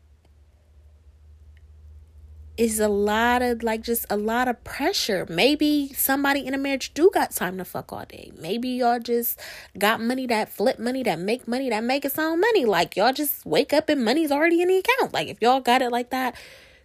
it's 2.57 2.79
a 2.79 2.89
lot 2.89 3.43
of 3.43 3.63
like 3.63 3.83
just 3.83 4.07
a 4.09 4.17
lot 4.17 4.49
of 4.49 4.63
pressure. 4.65 5.27
Maybe 5.29 5.93
somebody 5.95 6.47
in 6.47 6.55
a 6.55 6.59
marriage 6.59 6.95
do 6.95 7.11
got 7.13 7.33
time 7.33 7.59
to 7.59 7.65
fuck 7.65 7.93
all 7.93 8.05
day. 8.07 8.33
Maybe 8.41 8.69
y'all 8.71 8.99
just 8.99 9.39
got 9.79 10.01
money 10.01 10.27
that 10.29 10.49
flip 10.49 10.79
money 10.79 11.03
that 11.03 11.19
make 11.19 11.47
money 11.47 11.69
that 11.69 11.85
make 11.85 12.05
its 12.05 12.19
own 12.19 12.41
money. 12.41 12.65
Like 12.65 12.97
y'all 12.97 13.13
just 13.13 13.45
wake 13.45 13.73
up 13.73 13.89
and 13.91 14.05
money's 14.05 14.33
already 14.33 14.63
in 14.63 14.69
the 14.69 14.79
account. 14.79 15.13
Like 15.13 15.29
if 15.29 15.43
y'all 15.43 15.61
got 15.61 15.83
it 15.83 15.91
like 15.91 16.11
that, 16.11 16.35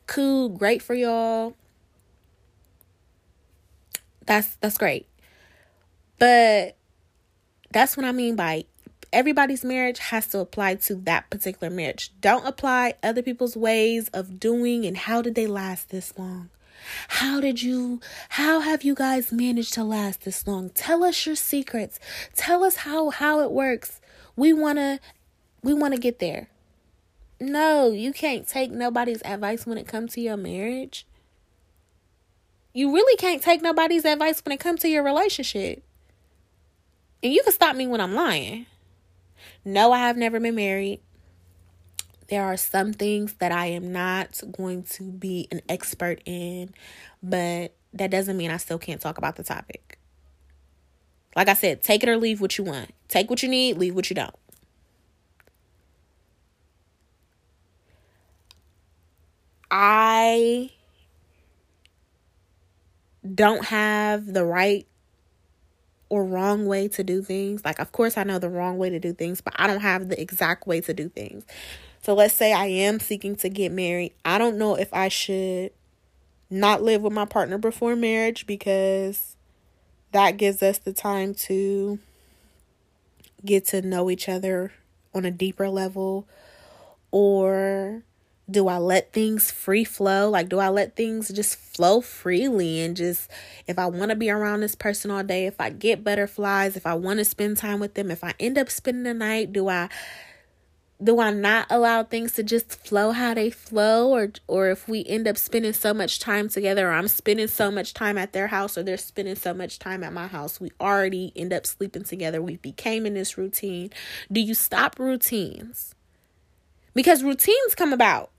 cool, 0.07 0.49
great 0.49 0.81
for 0.81 0.93
y'all. 0.93 1.55
That's 4.25 4.55
that's 4.57 4.77
great. 4.77 5.07
But 6.19 6.75
that's 7.71 7.95
what 7.95 8.05
I 8.05 8.11
mean 8.11 8.35
by 8.35 8.65
everybody's 9.13 9.63
marriage 9.63 9.99
has 9.99 10.27
to 10.27 10.39
apply 10.39 10.75
to 10.75 10.95
that 10.95 11.29
particular 11.29 11.69
marriage. 11.73 12.11
Don't 12.21 12.45
apply 12.45 12.95
other 13.03 13.21
people's 13.21 13.57
ways 13.57 14.09
of 14.09 14.39
doing 14.39 14.85
and 14.85 14.97
how 14.97 15.21
did 15.21 15.35
they 15.35 15.47
last 15.47 15.89
this 15.89 16.17
long? 16.17 16.49
How 17.07 17.39
did 17.39 17.61
you, 17.61 17.99
how 18.29 18.59
have 18.61 18.83
you 18.83 18.95
guys 18.95 19.31
managed 19.31 19.73
to 19.73 19.83
last 19.83 20.21
this 20.21 20.47
long? 20.47 20.69
Tell 20.71 21.03
us 21.03 21.25
your 21.25 21.35
secrets. 21.35 21.99
Tell 22.35 22.63
us 22.63 22.77
how, 22.77 23.11
how 23.11 23.41
it 23.41 23.51
works. 23.51 24.01
We 24.35 24.53
want 24.53 24.79
to, 24.79 24.99
we 25.61 25.73
want 25.73 25.93
to 25.93 25.99
get 25.99 26.19
there. 26.19 26.49
No, 27.39 27.91
you 27.91 28.13
can't 28.13 28.47
take 28.47 28.71
nobody's 28.71 29.21
advice 29.23 29.65
when 29.65 29.77
it 29.77 29.87
comes 29.87 30.13
to 30.13 30.21
your 30.21 30.37
marriage. 30.37 31.05
You 32.73 32.93
really 32.93 33.17
can't 33.17 33.41
take 33.41 33.61
nobody's 33.61 34.05
advice 34.05 34.41
when 34.45 34.53
it 34.53 34.59
comes 34.59 34.81
to 34.81 34.89
your 34.89 35.03
relationship. 35.03 35.83
And 37.21 37.33
you 37.33 37.43
can 37.43 37.51
stop 37.51 37.75
me 37.75 37.85
when 37.85 38.01
I'm 38.01 38.15
lying. 38.15 38.65
No, 39.63 39.91
I 39.91 39.99
have 39.99 40.17
never 40.17 40.39
been 40.39 40.55
married. 40.55 41.01
There 42.29 42.43
are 42.43 42.57
some 42.57 42.93
things 42.93 43.33
that 43.35 43.51
I 43.51 43.67
am 43.67 43.91
not 43.91 44.41
going 44.51 44.83
to 44.83 45.03
be 45.03 45.47
an 45.51 45.61
expert 45.67 46.21
in, 46.25 46.73
but 47.21 47.75
that 47.93 48.09
doesn't 48.09 48.37
mean 48.37 48.51
I 48.51 48.57
still 48.57 48.79
can't 48.79 49.01
talk 49.01 49.17
about 49.17 49.35
the 49.35 49.43
topic. 49.43 49.99
Like 51.35 51.47
I 51.47 51.53
said, 51.53 51.83
take 51.83 52.03
it 52.03 52.09
or 52.09 52.17
leave 52.17 52.41
what 52.41 52.57
you 52.57 52.63
want. 52.63 52.91
Take 53.07 53.29
what 53.29 53.43
you 53.43 53.49
need, 53.49 53.77
leave 53.77 53.95
what 53.95 54.09
you 54.09 54.15
don't. 54.15 54.35
I 59.69 60.71
don't 63.33 63.65
have 63.65 64.33
the 64.33 64.43
right 64.43 64.87
or 66.11 66.25
wrong 66.25 66.65
way 66.65 66.89
to 66.89 67.05
do 67.05 67.21
things. 67.21 67.63
Like, 67.63 67.79
of 67.79 67.93
course, 67.93 68.17
I 68.17 68.23
know 68.23 68.37
the 68.37 68.49
wrong 68.49 68.77
way 68.77 68.89
to 68.89 68.99
do 68.99 69.13
things, 69.13 69.39
but 69.39 69.53
I 69.55 69.65
don't 69.65 69.79
have 69.79 70.09
the 70.09 70.21
exact 70.21 70.67
way 70.67 70.81
to 70.81 70.93
do 70.93 71.07
things. 71.07 71.45
So, 72.03 72.13
let's 72.13 72.33
say 72.33 72.51
I 72.51 72.65
am 72.65 72.99
seeking 72.99 73.37
to 73.37 73.47
get 73.47 73.71
married. 73.71 74.13
I 74.25 74.37
don't 74.37 74.57
know 74.57 74.75
if 74.75 74.93
I 74.93 75.07
should 75.07 75.71
not 76.49 76.83
live 76.83 77.01
with 77.01 77.13
my 77.13 77.23
partner 77.23 77.57
before 77.57 77.95
marriage 77.95 78.45
because 78.45 79.37
that 80.11 80.35
gives 80.35 80.61
us 80.61 80.79
the 80.79 80.91
time 80.91 81.33
to 81.33 81.97
get 83.45 83.65
to 83.67 83.81
know 83.81 84.09
each 84.09 84.27
other 84.27 84.73
on 85.13 85.23
a 85.23 85.31
deeper 85.31 85.69
level 85.69 86.27
or 87.11 88.03
do 88.51 88.67
I 88.67 88.77
let 88.77 89.13
things 89.13 89.51
free 89.51 89.83
flow? 89.83 90.29
Like, 90.29 90.49
do 90.49 90.59
I 90.59 90.69
let 90.69 90.95
things 90.95 91.29
just 91.29 91.55
flow 91.55 92.01
freely 92.01 92.81
and 92.81 92.95
just, 92.95 93.29
if 93.67 93.79
I 93.79 93.85
want 93.87 94.09
to 94.09 94.15
be 94.15 94.29
around 94.29 94.61
this 94.61 94.75
person 94.75 95.11
all 95.11 95.23
day, 95.23 95.45
if 95.45 95.59
I 95.59 95.69
get 95.69 96.03
butterflies, 96.03 96.75
if 96.75 96.85
I 96.85 96.93
want 96.93 97.19
to 97.19 97.25
spend 97.25 97.57
time 97.57 97.79
with 97.79 97.93
them, 97.93 98.11
if 98.11 98.23
I 98.23 98.33
end 98.39 98.57
up 98.57 98.69
spending 98.69 99.03
the 99.03 99.13
night, 99.13 99.53
do 99.53 99.69
I, 99.69 99.89
do 101.03 101.19
I 101.19 101.31
not 101.31 101.67
allow 101.69 102.03
things 102.03 102.33
to 102.33 102.43
just 102.43 102.71
flow 102.85 103.11
how 103.11 103.33
they 103.33 103.49
flow? 103.49 104.09
Or 104.09 104.31
or 104.47 104.69
if 104.69 104.87
we 104.87 105.03
end 105.05 105.27
up 105.27 105.37
spending 105.37 105.73
so 105.73 105.93
much 105.93 106.19
time 106.19 106.47
together 106.47 106.89
or 106.89 106.91
I'm 106.91 107.07
spending 107.07 107.47
so 107.47 107.71
much 107.71 107.93
time 107.93 108.17
at 108.17 108.33
their 108.33 108.47
house 108.47 108.77
or 108.77 108.83
they're 108.83 108.97
spending 108.97 109.35
so 109.35 109.53
much 109.53 109.79
time 109.79 110.03
at 110.03 110.13
my 110.13 110.27
house 110.27 110.59
we 110.59 110.71
already 110.79 111.31
end 111.35 111.53
up 111.53 111.65
sleeping 111.65 112.03
together. 112.03 112.41
We 112.41 112.57
became 112.57 113.05
in 113.05 113.15
this 113.15 113.37
routine. 113.37 113.89
Do 114.31 114.39
you 114.41 114.53
stop 114.53 114.99
routines? 114.99 115.95
Because 116.93 117.23
routines 117.23 117.73
come 117.75 117.93
about 117.93 118.30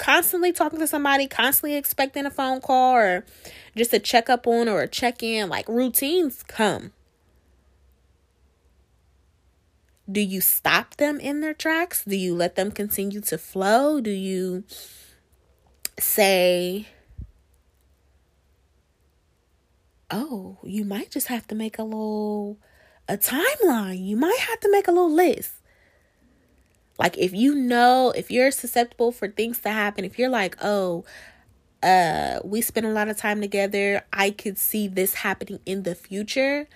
constantly 0.00 0.50
talking 0.50 0.78
to 0.78 0.86
somebody, 0.86 1.28
constantly 1.28 1.76
expecting 1.76 2.24
a 2.24 2.30
phone 2.30 2.60
call 2.60 2.96
or 2.96 3.24
just 3.76 3.92
a 3.92 3.98
check 3.98 4.30
up 4.30 4.46
on 4.46 4.66
or 4.66 4.80
a 4.80 4.88
check 4.88 5.22
in, 5.22 5.48
like 5.48 5.68
routines 5.68 6.42
come. 6.42 6.92
Do 10.10 10.22
you 10.22 10.40
stop 10.40 10.96
them 10.96 11.20
in 11.20 11.40
their 11.40 11.54
tracks? 11.54 12.02
Do 12.02 12.16
you 12.16 12.34
let 12.34 12.56
them 12.56 12.72
continue 12.72 13.20
to 13.20 13.38
flow? 13.38 14.00
Do 14.00 14.10
you 14.10 14.64
say, 15.98 16.88
oh, 20.10 20.58
you 20.64 20.84
might 20.84 21.10
just 21.10 21.28
have 21.28 21.46
to 21.48 21.54
make 21.54 21.78
a 21.78 21.84
little 21.84 22.58
a 23.06 23.18
timeline. 23.18 24.04
You 24.04 24.16
might 24.16 24.38
have 24.38 24.60
to 24.60 24.70
make 24.72 24.88
a 24.88 24.92
little 24.92 25.12
list. 25.12 25.59
Like 27.00 27.16
if 27.18 27.32
you 27.34 27.54
know, 27.56 28.12
if 28.14 28.30
you're 28.30 28.50
susceptible 28.52 29.10
for 29.12 29.28
things 29.28 29.58
to 29.60 29.70
happen, 29.70 30.04
if 30.04 30.18
you're 30.18 30.28
like, 30.30 30.56
"Oh, 30.62 31.04
uh 31.82 32.40
we 32.44 32.60
spend 32.60 32.86
a 32.86 32.90
lot 32.92 33.08
of 33.08 33.16
time 33.16 33.40
together, 33.40 34.02
I 34.12 34.30
could 34.30 34.58
see 34.58 34.88
this 34.88 35.14
happening 35.26 35.60
in 35.66 35.84
the 35.84 35.94
future." 35.94 36.68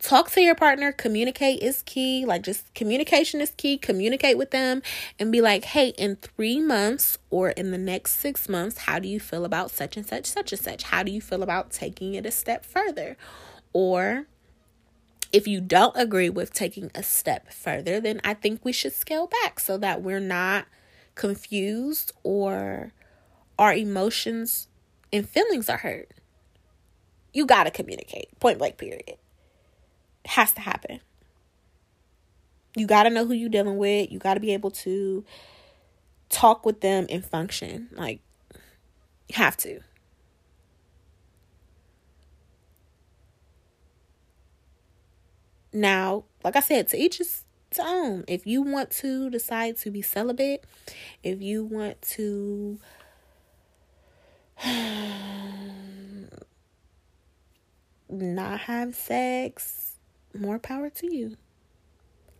Talk 0.00 0.30
to 0.32 0.40
your 0.42 0.56
partner, 0.56 0.92
communicate 0.92 1.62
is 1.62 1.82
key. 1.84 2.26
Like 2.26 2.42
just 2.42 2.74
communication 2.74 3.40
is 3.40 3.52
key. 3.56 3.78
Communicate 3.78 4.36
with 4.38 4.50
them 4.50 4.82
and 5.18 5.32
be 5.32 5.40
like, 5.40 5.64
"Hey, 5.64 5.90
in 5.96 6.16
3 6.16 6.60
months 6.60 7.18
or 7.30 7.50
in 7.50 7.70
the 7.70 7.78
next 7.78 8.20
6 8.20 8.48
months, 8.48 8.78
how 8.78 8.98
do 8.98 9.08
you 9.08 9.20
feel 9.20 9.44
about 9.44 9.70
such 9.70 9.96
and 9.96 10.06
such 10.06 10.26
such 10.26 10.52
and 10.52 10.60
such? 10.60 10.82
How 10.84 11.02
do 11.04 11.12
you 11.12 11.20
feel 11.20 11.42
about 11.42 11.70
taking 11.70 12.14
it 12.14 12.26
a 12.26 12.32
step 12.32 12.64
further?" 12.66 13.16
Or 13.72 14.26
if 15.32 15.48
you 15.48 15.60
don't 15.60 15.96
agree 15.96 16.28
with 16.28 16.52
taking 16.52 16.90
a 16.94 17.02
step 17.02 17.52
further, 17.52 18.00
then 18.00 18.20
I 18.22 18.34
think 18.34 18.60
we 18.64 18.72
should 18.72 18.92
scale 18.92 19.26
back 19.26 19.58
so 19.58 19.78
that 19.78 20.02
we're 20.02 20.20
not 20.20 20.66
confused 21.14 22.12
or 22.22 22.92
our 23.58 23.72
emotions 23.72 24.68
and 25.12 25.28
feelings 25.28 25.68
are 25.68 25.78
hurt. 25.78 26.10
You 27.32 27.46
got 27.46 27.64
to 27.64 27.70
communicate, 27.70 28.38
point 28.40 28.58
blank, 28.58 28.76
period. 28.76 29.04
It 29.06 29.18
has 30.26 30.52
to 30.52 30.60
happen. 30.60 31.00
You 32.76 32.86
got 32.86 33.04
to 33.04 33.10
know 33.10 33.26
who 33.26 33.34
you're 33.34 33.48
dealing 33.48 33.78
with. 33.78 34.10
You 34.12 34.18
got 34.18 34.34
to 34.34 34.40
be 34.40 34.52
able 34.52 34.70
to 34.70 35.24
talk 36.28 36.64
with 36.66 36.80
them 36.80 37.06
and 37.08 37.24
function. 37.24 37.88
Like, 37.92 38.20
have 39.32 39.56
to. 39.58 39.80
Now, 45.72 46.24
like 46.44 46.56
I 46.56 46.60
said, 46.60 46.88
to 46.88 46.96
each 46.98 47.18
his 47.18 47.44
own. 47.80 48.24
If 48.28 48.46
you 48.46 48.62
want 48.62 48.90
to 48.90 49.30
decide 49.30 49.78
to 49.78 49.90
be 49.90 50.02
celibate, 50.02 50.64
if 51.22 51.40
you 51.40 51.64
want 51.64 52.02
to 52.02 52.78
not 58.10 58.60
have 58.60 58.94
sex, 58.94 59.96
more 60.34 60.58
power 60.58 60.90
to 60.90 61.14
you. 61.14 61.36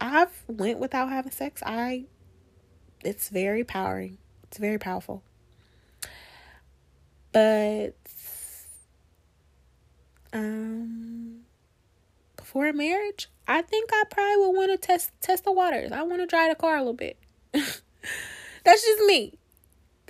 I've 0.01 0.42
went 0.49 0.79
without 0.81 1.09
having 1.11 1.33
sex. 1.33 1.62
I 1.64 2.07
it's 3.05 3.29
very 3.29 3.64
powering. 3.64 4.18
It's 4.45 4.59
very 4.59 4.79
powerful. 4.79 5.23
But 7.33 7.95
um 10.33 11.42
for 12.53 12.67
a 12.67 12.73
marriage, 12.75 13.31
I 13.49 13.62
think 13.62 13.88
I 13.95 14.03
probably 14.11 14.37
would 14.47 14.55
want 14.55 14.71
to 14.73 14.77
test 14.77 15.11
test 15.23 15.45
the 15.45 15.53
waters. 15.53 15.91
I 15.91 16.03
want 16.03 16.21
to 16.21 16.27
drive 16.27 16.51
the 16.51 16.55
car 16.55 16.77
a 16.77 16.81
little 16.81 16.93
bit. 16.93 17.17
That's 17.53 17.83
just 18.85 19.03
me. 19.07 19.38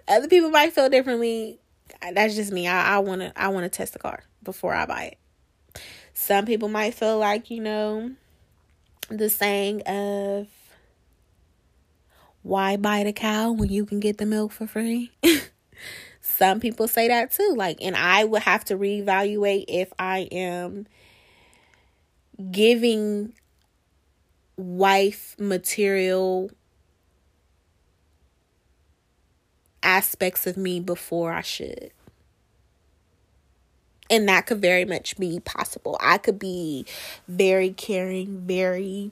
Other 0.09 0.27
people 0.27 0.51
might 0.51 0.73
feel 0.73 0.89
differently. 0.89 1.61
That's 2.13 2.35
just 2.35 2.51
me. 2.51 2.67
I, 2.67 2.97
I 2.97 2.99
wanna 2.99 3.33
I 3.37 3.47
wanna 3.49 3.69
test 3.69 3.93
the 3.93 4.01
car 4.01 4.25
before 4.43 4.75
I 4.75 4.87
buy 4.87 5.03
it. 5.13 5.83
Some 6.15 6.45
people 6.45 6.69
might 6.69 6.95
feel 6.95 7.17
like, 7.17 7.49
you 7.49 7.61
know, 7.61 8.11
the 9.09 9.31
saying 9.31 9.83
of 9.83 10.49
why 12.43 12.77
buy 12.77 13.05
the 13.05 13.13
cow 13.13 13.53
when 13.53 13.71
you 13.71 13.87
can 13.87 14.01
get 14.01 14.19
the 14.19 14.27
milk 14.27 14.51
for 14.51 14.67
free? 14.67 15.13
Some 16.21 16.59
people 16.59 16.89
say 16.89 17.07
that 17.07 17.31
too. 17.31 17.55
Like, 17.57 17.79
and 17.81 17.95
I 17.97 18.25
would 18.25 18.43
have 18.43 18.65
to 18.65 18.77
reevaluate 18.77 19.67
if 19.69 19.93
I 19.97 20.29
am 20.33 20.87
giving 22.51 23.33
wife 24.57 25.35
material 25.39 26.51
aspects 29.83 30.47
of 30.47 30.57
me 30.57 30.81
before 30.81 31.33
I 31.33 31.43
should. 31.43 31.91
And 34.11 34.29
that 34.29 34.47
could 34.47 34.61
very 34.61 34.85
much 34.85 35.17
be 35.17 35.41
possible. 35.41 35.97
I 36.01 36.19
could 36.19 36.39
be 36.39 36.85
very 37.29 37.71
caring, 37.71 38.47
very 38.47 39.11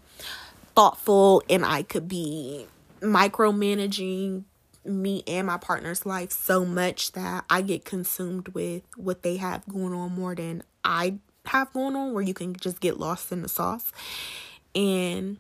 thoughtful, 0.75 1.43
and 1.49 1.65
I 1.65 1.83
could 1.83 2.07
be 2.07 2.67
micromanaging 3.01 4.45
me 4.85 5.23
and 5.27 5.47
my 5.47 5.57
partner's 5.57 6.07
life 6.07 6.33
so 6.33 6.65
much 6.65 7.13
that 7.13 7.45
I 7.49 7.63
get 7.63 7.85
consumed 7.85 8.49
with 8.49 8.83
what 8.97 9.23
they 9.23 9.37
have 9.37 9.67
going 9.69 9.93
on 9.93 10.13
more 10.13 10.35
than 10.35 10.63
I 10.85 11.19
have 11.47 11.73
going 11.73 11.97
on, 11.97 12.13
where 12.13 12.23
you 12.23 12.35
can 12.35 12.55
just 12.55 12.81
get 12.81 12.99
lost 12.99 13.33
in 13.33 13.43
the 13.43 13.49
sauce. 13.49 13.93
And 14.75 15.39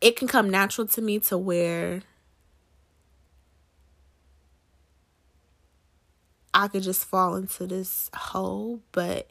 it 0.00 0.16
can 0.16 0.28
come 0.28 0.50
natural 0.50 0.86
to 0.88 1.02
me 1.02 1.18
to 1.20 1.38
where 1.38 2.02
I 6.54 6.68
could 6.68 6.82
just 6.82 7.04
fall 7.04 7.34
into 7.36 7.66
this 7.66 8.10
hole, 8.14 8.80
but 8.92 9.30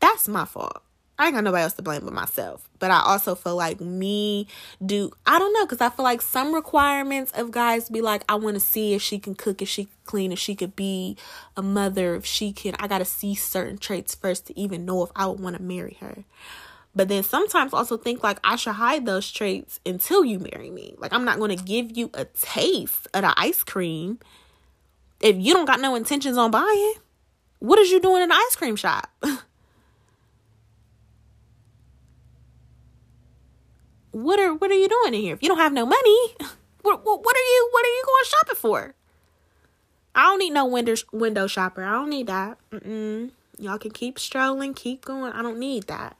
that's 0.00 0.26
my 0.26 0.44
fault. 0.44 0.82
I 1.20 1.26
ain't 1.26 1.34
got 1.34 1.44
nobody 1.44 1.64
else 1.64 1.74
to 1.74 1.82
blame 1.82 2.02
but 2.02 2.14
myself. 2.14 2.66
But 2.78 2.90
I 2.90 3.00
also 3.00 3.34
feel 3.34 3.54
like 3.54 3.78
me 3.78 4.46
do 4.84 5.12
I 5.26 5.38
don't 5.38 5.52
know 5.52 5.66
because 5.66 5.82
I 5.82 5.90
feel 5.90 6.02
like 6.02 6.22
some 6.22 6.54
requirements 6.54 7.30
of 7.32 7.50
guys 7.50 7.90
be 7.90 8.00
like 8.00 8.24
I 8.26 8.36
want 8.36 8.54
to 8.54 8.60
see 8.60 8.94
if 8.94 9.02
she 9.02 9.18
can 9.18 9.34
cook, 9.34 9.60
if 9.60 9.68
she 9.68 9.84
can 9.84 9.92
clean, 10.04 10.32
if 10.32 10.38
she 10.38 10.54
could 10.54 10.74
be 10.74 11.18
a 11.58 11.62
mother, 11.62 12.14
if 12.14 12.24
she 12.24 12.54
can. 12.54 12.74
I 12.78 12.88
got 12.88 12.98
to 12.98 13.04
see 13.04 13.34
certain 13.34 13.76
traits 13.76 14.14
first 14.14 14.46
to 14.46 14.58
even 14.58 14.86
know 14.86 15.02
if 15.02 15.10
I 15.14 15.26
would 15.26 15.40
want 15.40 15.58
to 15.58 15.62
marry 15.62 15.98
her. 16.00 16.24
But 16.96 17.08
then 17.08 17.22
sometimes 17.22 17.74
also 17.74 17.98
think 17.98 18.22
like 18.22 18.38
I 18.42 18.56
should 18.56 18.76
hide 18.76 19.04
those 19.04 19.30
traits 19.30 19.78
until 19.84 20.24
you 20.24 20.38
marry 20.38 20.70
me. 20.70 20.94
Like 20.96 21.12
I'm 21.12 21.26
not 21.26 21.36
to 21.36 21.56
give 21.56 21.98
you 21.98 22.08
a 22.14 22.24
taste 22.24 23.08
of 23.12 23.20
the 23.20 23.34
ice 23.36 23.62
cream 23.62 24.20
if 25.20 25.36
you 25.36 25.52
don't 25.52 25.66
got 25.66 25.80
no 25.80 25.96
intentions 25.96 26.38
on 26.38 26.50
buying. 26.50 26.94
What 27.58 27.78
is 27.78 27.90
you 27.90 28.00
doing 28.00 28.22
in 28.22 28.30
the 28.30 28.34
ice 28.34 28.56
cream 28.56 28.74
shop? 28.74 29.10
what 34.12 34.40
are 34.40 34.54
what 34.54 34.70
are 34.70 34.74
you 34.74 34.88
doing 34.88 35.14
in 35.14 35.20
here? 35.20 35.34
If 35.34 35.42
you 35.42 35.48
don't 35.48 35.58
have 35.58 35.72
no 35.72 35.86
money, 35.86 36.34
what 36.82 37.04
what, 37.04 37.36
are 37.36 37.48
you 37.54 37.68
what 37.72 37.84
are 37.84 37.88
you 37.88 38.02
going 38.06 38.24
shopping 38.24 38.56
for? 38.56 38.94
I 40.14 40.22
don't 40.22 40.38
need 40.38 40.50
no 40.50 40.66
window 40.66 40.94
window 41.12 41.46
shopper. 41.46 41.84
I 41.84 41.92
don't 41.92 42.10
need 42.10 42.26
that. 42.26 42.58
Mm-mm. 42.72 43.30
Y'all 43.58 43.78
can 43.78 43.90
keep 43.90 44.18
strolling, 44.18 44.74
keep 44.74 45.04
going. 45.04 45.32
I 45.32 45.42
don't 45.42 45.58
need 45.58 45.86
that. 45.86 46.16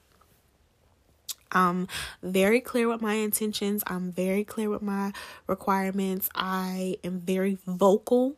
I'm 1.53 1.89
very 2.23 2.61
clear 2.61 2.89
with 2.89 3.01
my 3.01 3.15
intentions. 3.15 3.83
I'm 3.87 4.13
very 4.13 4.45
clear 4.45 4.71
with 4.71 4.83
my 4.83 5.13
requirements. 5.47 6.29
I 6.35 6.97
am 7.03 7.19
very 7.19 7.59
vocal 7.67 8.37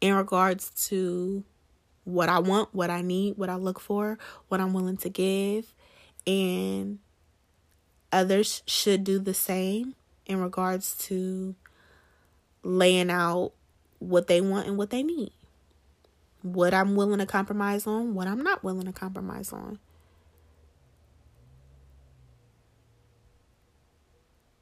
in 0.00 0.14
regards 0.14 0.70
to 0.88 1.44
what 2.04 2.28
I 2.28 2.38
want, 2.38 2.74
what 2.74 2.90
I 2.90 3.02
need, 3.02 3.36
what 3.36 3.48
I 3.48 3.56
look 3.56 3.78
for, 3.78 4.18
what 4.48 4.60
I'm 4.60 4.72
willing 4.72 4.96
to 4.98 5.08
give. 5.08 5.72
And 6.26 6.98
others 8.12 8.62
should 8.66 9.04
do 9.04 9.18
the 9.18 9.34
same 9.34 9.94
in 10.26 10.40
regards 10.40 10.94
to 11.06 11.54
laying 12.62 13.10
out 13.10 13.52
what 13.98 14.26
they 14.26 14.40
want 14.40 14.66
and 14.66 14.76
what 14.76 14.90
they 14.90 15.02
need. 15.02 15.32
What 16.42 16.72
I'm 16.72 16.94
willing 16.94 17.18
to 17.18 17.26
compromise 17.26 17.86
on, 17.86 18.14
what 18.14 18.28
I'm 18.28 18.42
not 18.42 18.62
willing 18.62 18.86
to 18.86 18.92
compromise 18.92 19.52
on. 19.52 19.78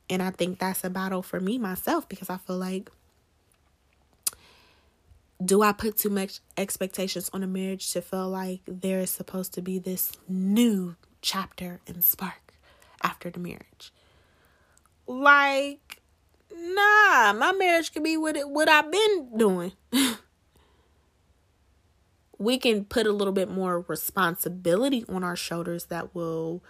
And 0.09 0.23
I 0.23 0.31
think 0.31 0.59
that's 0.59 0.85
a 0.85 0.91
battle 0.91 1.23
for 1.23 1.41
me 1.41 1.59
myself 1.59 2.09
because 2.09 2.31
I 2.31 2.39
feel 2.39 2.57
like 2.57 2.91
do 5.45 5.63
I 5.63 5.73
put 5.73 5.99
too 5.99 6.09
much 6.09 6.41
expectations 6.57 7.29
on 7.33 7.43
a 7.43 7.47
marriage 7.47 7.93
to 7.93 8.01
feel 8.01 8.29
like 8.29 8.61
there 8.67 9.01
is 9.01 9.11
supposed 9.11 9.53
to 9.55 9.63
be 9.63 9.79
this 9.79 10.13
new 10.29 10.97
chapter 11.21 11.81
and 11.87 12.03
spark 12.03 12.46
after 13.07 13.31
the 13.31 13.39
marriage? 13.39 13.93
Like, 15.07 16.03
nah, 16.51 17.33
my 17.33 17.55
marriage 17.57 17.93
could 17.93 18.03
be 18.03 18.17
what 18.17 18.37
it 18.37 18.49
what 18.49 18.69
I've 18.69 18.91
been 18.91 19.39
doing. 19.39 19.73
we 22.39 22.59
can 22.59 22.85
put 22.85 23.07
a 23.07 23.13
little 23.13 23.33
bit 23.33 23.49
more 23.49 23.85
responsibility 23.89 25.05
on 25.09 25.23
our 25.23 25.37
shoulders 25.37 25.87
that 25.87 26.15
will 26.15 26.63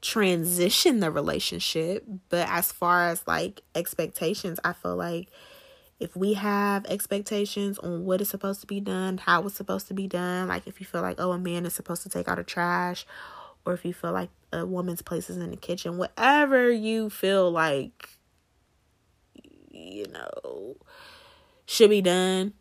transition 0.00 1.00
the 1.00 1.10
relationship. 1.10 2.04
But 2.30 2.48
as 2.48 2.72
far 2.72 3.08
as 3.08 3.22
like 3.26 3.62
expectations, 3.74 4.58
I 4.64 4.72
feel 4.72 4.96
like 4.96 5.28
if 6.00 6.16
we 6.16 6.34
have 6.34 6.86
expectations 6.86 7.78
on 7.78 8.04
what 8.04 8.20
is 8.20 8.28
supposed 8.28 8.60
to 8.60 8.66
be 8.66 8.80
done, 8.80 9.18
how 9.18 9.44
it's 9.46 9.56
supposed 9.56 9.88
to 9.88 9.94
be 9.94 10.06
done, 10.06 10.48
like 10.48 10.66
if 10.66 10.80
you 10.80 10.86
feel 10.86 11.02
like, 11.02 11.16
oh, 11.18 11.32
a 11.32 11.38
man 11.38 11.66
is 11.66 11.74
supposed 11.74 12.02
to 12.04 12.08
take 12.08 12.28
out 12.28 12.38
a 12.38 12.44
trash, 12.44 13.04
or 13.68 13.74
if 13.74 13.84
you 13.84 13.92
feel 13.92 14.12
like 14.12 14.30
a 14.50 14.64
woman's 14.64 15.02
place 15.02 15.28
is 15.28 15.36
in 15.36 15.50
the 15.50 15.56
kitchen, 15.56 15.98
whatever 15.98 16.72
you 16.72 17.10
feel 17.10 17.50
like, 17.50 18.08
you 19.70 20.06
know, 20.08 20.76
should 21.66 21.90
be 21.90 22.00
done, 22.00 22.54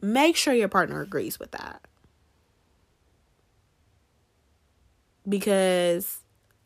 make 0.00 0.36
sure 0.36 0.54
your 0.54 0.68
partner 0.68 1.00
agrees 1.00 1.40
with 1.40 1.50
that. 1.50 1.82
Because 5.28 6.20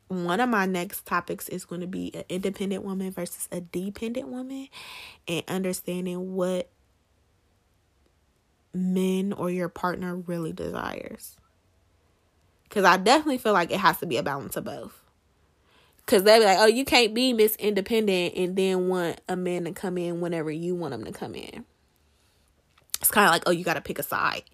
one 0.09 0.41
of 0.41 0.51
my 0.51 0.67
next 0.67 1.07
topics 1.07 1.49
is 1.49 1.65
going 1.65 1.81
to 1.81 1.87
be 1.87 2.11
an 2.13 2.25
independent 2.29 2.85
woman 2.85 3.11
versus 3.11 3.49
a 3.51 3.63
dependent 3.63 4.29
woman 4.29 4.69
and 5.27 5.43
understanding 5.49 6.35
what 6.35 6.69
men 8.75 9.33
or 9.33 9.51
your 9.51 9.71
partner 9.71 10.17
really 10.17 10.53
desires. 10.53 11.38
Because 12.69 12.85
I 12.85 12.97
definitely 12.97 13.39
feel 13.39 13.53
like 13.53 13.71
it 13.71 13.81
has 13.81 13.99
to 13.99 14.07
be 14.07 14.17
a 14.17 14.23
balance 14.23 14.57
of 14.57 14.65
both. 14.65 15.01
Because 15.99 16.23
they 16.23 16.39
be 16.39 16.45
like, 16.45 16.59
oh, 16.59 16.67
you 16.67 16.85
can't 16.85 17.15
be 17.15 17.33
Miss 17.33 17.57
Independent 17.57 18.35
and 18.35 18.57
then 18.57 18.89
want 18.89 19.21
a 19.29 19.37
man 19.37 19.65
to 19.65 19.73
come 19.73 19.99
in 19.99 20.21
whenever 20.21 20.51
you 20.51 20.75
want 20.75 20.95
him 20.95 21.05
to 21.05 21.13
come 21.13 21.35
in. 21.35 21.65
It's 23.01 23.11
kind 23.11 23.27
of 23.27 23.33
like, 23.33 23.43
oh, 23.47 23.51
you 23.51 23.65
got 23.65 23.75
to 23.75 23.81
pick 23.81 23.99
a 23.99 24.03
side. 24.03 24.45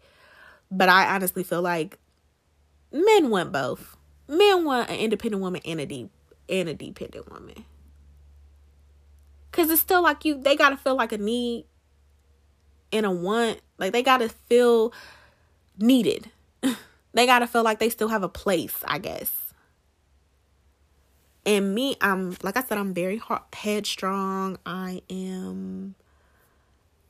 But 0.70 0.88
I 0.88 1.14
honestly 1.14 1.44
feel 1.44 1.62
like 1.62 1.98
men 2.92 3.31
want 3.31 3.53
both 3.53 3.96
men 4.29 4.64
want 4.64 4.90
an 4.90 4.96
independent 4.96 5.42
woman 5.42 5.61
and 5.64 5.81
a 5.81 5.87
deep 5.87 6.11
and 6.48 6.68
a 6.68 6.74
dependent 6.74 7.31
woman. 7.31 7.64
Cause 9.53 9.70
it's 9.70 9.81
still 9.81 10.03
like 10.03 10.24
you 10.24 10.40
they 10.40 10.57
gotta 10.57 10.77
feel 10.77 10.96
like 10.96 11.12
a 11.12 11.18
need 11.18 11.64
and 12.92 13.07
a 13.07 13.11
want. 13.11 13.61
Like 13.79 13.92
they 13.92 14.03
gotta 14.03 14.29
feel 14.29 14.92
needed. 15.79 16.31
They 17.14 17.27
gotta 17.27 17.46
feel 17.46 17.62
like 17.62 17.79
they 17.79 17.88
still 17.88 18.09
have 18.09 18.22
a 18.22 18.29
place, 18.29 18.77
I 18.85 18.98
guess. 18.98 19.55
And 21.46 21.74
me, 21.74 21.96
I'm 22.00 22.37
like 22.42 22.57
I 22.57 22.62
said, 22.62 22.79
I'm 22.79 22.94
very 22.94 23.20
headstrong. 23.52 24.58
I 24.67 25.02
am. 25.10 25.94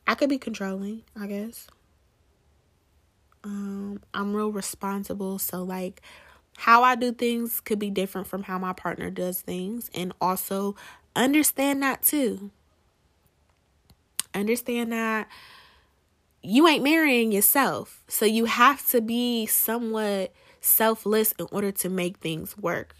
I 0.07 0.15
could 0.15 0.29
be 0.29 0.39
controlling, 0.39 1.03
I 1.19 1.27
guess. 1.27 1.67
Um, 3.43 4.01
I'm 4.13 4.35
real 4.35 4.51
responsible, 4.53 5.39
so 5.39 5.63
like 5.63 6.03
how 6.57 6.83
I 6.83 6.95
do 6.95 7.13
things 7.13 7.61
could 7.61 7.79
be 7.79 7.91
different 7.91 8.27
from 8.27 8.45
how 8.45 8.59
my 8.59 8.73
partner 8.73 9.11
does 9.11 9.41
things. 9.41 9.91
And 9.95 10.13
also 10.21 10.75
understand 11.17 11.83
that 11.83 12.03
too. 12.03 12.51
Understand 14.35 14.93
that 14.93 15.29
you 16.45 16.69
ain't 16.69 16.85
marrying 16.85 17.33
yourself. 17.33 18.03
So 18.09 18.25
you 18.25 18.45
have 18.45 18.87
to 18.89 19.01
be 19.01 19.47
somewhat 19.47 20.33
selfless 20.61 21.33
in 21.39 21.47
order 21.51 21.73
to 21.73 21.89
make 21.89 22.19
things 22.19 22.57
work. 22.57 22.95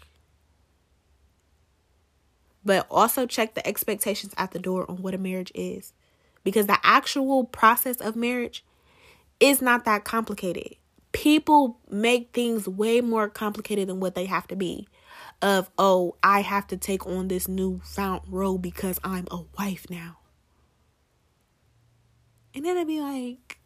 But 2.63 2.87
also 2.89 3.25
check 3.27 3.53
the 3.53 3.65
expectations 3.67 4.33
at 4.37 4.51
the 4.51 4.59
door 4.59 4.89
on 4.89 4.97
what 4.97 5.13
a 5.13 5.19
marriage 5.19 5.51
is. 5.53 5.93
Because 6.43 6.67
the 6.67 6.79
actual 6.83 7.43
process 7.43 7.97
of 7.97 8.15
marriage 8.15 8.65
is 9.39 9.61
not 9.61 9.85
that 9.85 10.03
complicated 10.03 10.75
people 11.15 11.79
make 11.89 12.33
things 12.33 12.67
way 12.67 12.99
more 12.99 13.29
complicated 13.29 13.87
than 13.87 14.01
what 14.01 14.15
they 14.15 14.25
have 14.25 14.45
to 14.45 14.55
be 14.55 14.85
of 15.41 15.69
oh 15.77 16.13
i 16.21 16.41
have 16.41 16.67
to 16.67 16.75
take 16.75 17.07
on 17.07 17.29
this 17.29 17.47
new 17.47 17.79
found 17.85 18.21
role 18.27 18.57
because 18.57 18.99
i'm 19.01 19.25
a 19.31 19.39
wife 19.57 19.85
now 19.89 20.17
And 22.55 22.63
then 22.63 22.77
it'd 22.77 22.87
be 22.87 23.01
like, 23.01 23.59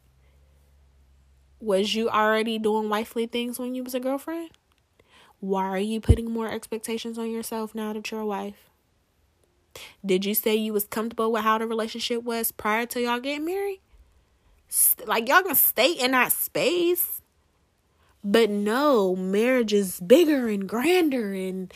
was 1.60 1.94
you 1.94 2.10
already 2.10 2.58
doing 2.58 2.90
wifely 2.90 3.28
things 3.28 3.60
when 3.60 3.76
you 3.76 3.84
was 3.84 3.94
a 3.94 4.00
girlfriend? 4.00 4.50
Why 5.40 5.66
are 5.66 5.78
you 5.78 6.02
putting 6.02 6.32
more 6.32 6.52
expectations 6.52 7.18
on 7.18 7.30
yourself 7.30 7.76
now 7.76 7.94
that 7.94 8.10
you're 8.10 8.22
a 8.22 8.26
wife? 8.26 8.70
Did 10.06 10.26
you 10.26 10.34
say 10.34 10.56
you 10.56 10.74
was 10.74 10.86
comfortable 10.86 11.32
with 11.32 11.44
how 11.44 11.60
the 11.60 11.68
relationship 11.68 12.24
was 12.24 12.52
prior 12.52 12.86
to 12.88 13.02
y'all 13.02 13.20
getting 13.20 13.46
married? 13.46 13.80
Like 15.06 15.30
y'all 15.30 15.44
can 15.44 15.56
stay 15.56 15.92
in 15.94 16.12
that 16.12 16.32
space. 16.32 17.22
But 18.24 18.50
no, 18.50 19.16
marriage 19.16 19.72
is 19.72 20.00
bigger 20.00 20.48
and 20.48 20.68
grander 20.68 21.34
and 21.34 21.74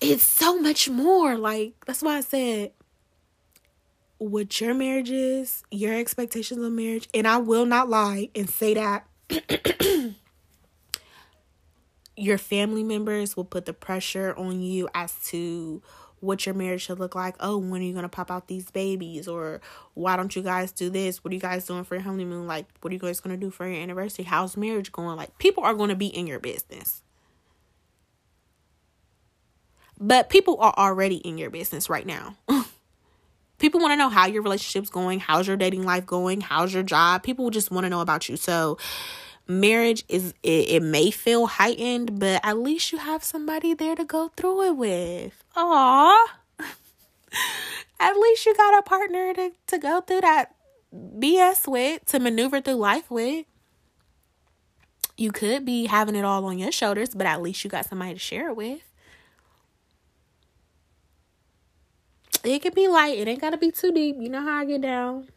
it's 0.00 0.22
so 0.22 0.60
much 0.60 0.88
more. 0.88 1.36
Like 1.36 1.72
that's 1.86 2.02
why 2.02 2.18
I 2.18 2.20
said 2.20 2.72
what 4.18 4.60
your 4.60 4.74
marriage 4.74 5.10
is, 5.10 5.62
your 5.70 5.94
expectations 5.94 6.62
of 6.62 6.72
marriage, 6.72 7.08
and 7.12 7.26
I 7.26 7.38
will 7.38 7.66
not 7.66 7.88
lie 7.88 8.30
and 8.34 8.48
say 8.48 8.74
that 8.74 9.06
your 12.16 12.38
family 12.38 12.84
members 12.84 13.36
will 13.36 13.44
put 13.44 13.66
the 13.66 13.72
pressure 13.72 14.34
on 14.36 14.62
you 14.62 14.88
as 14.94 15.14
to 15.26 15.82
what 16.20 16.46
your 16.46 16.54
marriage 16.54 16.82
should 16.82 16.98
look 16.98 17.14
like. 17.14 17.36
Oh, 17.40 17.58
when 17.58 17.82
are 17.82 17.84
you 17.84 17.92
going 17.92 18.04
to 18.04 18.08
pop 18.08 18.30
out 18.30 18.48
these 18.48 18.70
babies? 18.70 19.28
Or 19.28 19.60
why 19.94 20.16
don't 20.16 20.34
you 20.34 20.42
guys 20.42 20.72
do 20.72 20.90
this? 20.90 21.22
What 21.22 21.32
are 21.32 21.34
you 21.34 21.40
guys 21.40 21.66
doing 21.66 21.84
for 21.84 21.96
your 21.96 22.02
honeymoon? 22.02 22.46
Like, 22.46 22.66
what 22.80 22.90
are 22.90 22.94
you 22.94 23.00
guys 23.00 23.20
going 23.20 23.38
to 23.38 23.40
do 23.40 23.50
for 23.50 23.66
your 23.66 23.80
anniversary? 23.80 24.24
How's 24.24 24.56
marriage 24.56 24.90
going? 24.90 25.16
Like, 25.16 25.36
people 25.38 25.64
are 25.64 25.74
going 25.74 25.90
to 25.90 25.96
be 25.96 26.06
in 26.06 26.26
your 26.26 26.38
business. 26.38 27.02
But 30.00 30.28
people 30.28 30.58
are 30.60 30.74
already 30.76 31.16
in 31.16 31.38
your 31.38 31.50
business 31.50 31.88
right 31.88 32.06
now. 32.06 32.36
people 33.58 33.80
want 33.80 33.92
to 33.92 33.96
know 33.96 34.08
how 34.08 34.26
your 34.26 34.42
relationship's 34.42 34.90
going, 34.90 35.20
how's 35.20 35.46
your 35.46 35.56
dating 35.56 35.84
life 35.84 36.06
going, 36.06 36.40
how's 36.40 36.72
your 36.74 36.82
job. 36.82 37.22
People 37.22 37.50
just 37.50 37.70
want 37.70 37.84
to 37.84 37.90
know 37.90 38.00
about 38.00 38.28
you. 38.28 38.36
So, 38.36 38.78
marriage 39.46 40.04
is 40.08 40.34
it, 40.42 40.68
it, 40.70 40.82
may 40.82 41.10
feel 41.10 41.46
heightened, 41.46 42.18
but 42.18 42.40
at 42.44 42.58
least 42.58 42.92
you 42.92 42.98
have 42.98 43.22
somebody 43.22 43.74
there 43.74 43.94
to 43.94 44.04
go 44.04 44.28
through 44.36 44.62
it 44.68 44.76
with. 44.76 45.44
Aw. 45.56 46.36
at 48.00 48.16
least 48.16 48.46
you 48.46 48.54
got 48.54 48.78
a 48.78 48.82
partner 48.82 49.34
to, 49.34 49.52
to 49.66 49.78
go 49.78 50.00
through 50.00 50.22
that 50.22 50.54
BS 50.94 51.68
with, 51.68 52.04
to 52.06 52.18
maneuver 52.18 52.60
through 52.60 52.74
life 52.74 53.10
with. 53.10 53.46
You 55.16 55.30
could 55.30 55.64
be 55.64 55.86
having 55.86 56.16
it 56.16 56.24
all 56.24 56.44
on 56.44 56.58
your 56.58 56.72
shoulders, 56.72 57.10
but 57.10 57.26
at 57.26 57.40
least 57.40 57.62
you 57.62 57.70
got 57.70 57.86
somebody 57.86 58.14
to 58.14 58.18
share 58.18 58.48
it 58.48 58.56
with. 58.56 58.82
It 62.44 62.60
can 62.60 62.74
be 62.74 62.88
light, 62.88 63.18
it 63.18 63.26
ain't 63.26 63.40
gotta 63.40 63.56
be 63.56 63.70
too 63.70 63.90
deep. 63.90 64.16
You 64.18 64.28
know 64.28 64.42
how 64.42 64.58
I 64.58 64.64
get 64.66 64.82
down. 64.82 65.28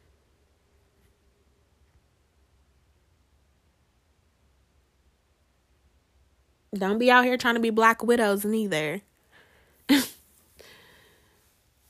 Don't 6.75 6.99
be 6.99 7.09
out 7.09 7.23
here 7.23 7.37
trying 7.37 7.55
to 7.55 7.61
be 7.61 7.69
black 7.69 8.03
widows 8.03 8.43
neither. 8.43 9.01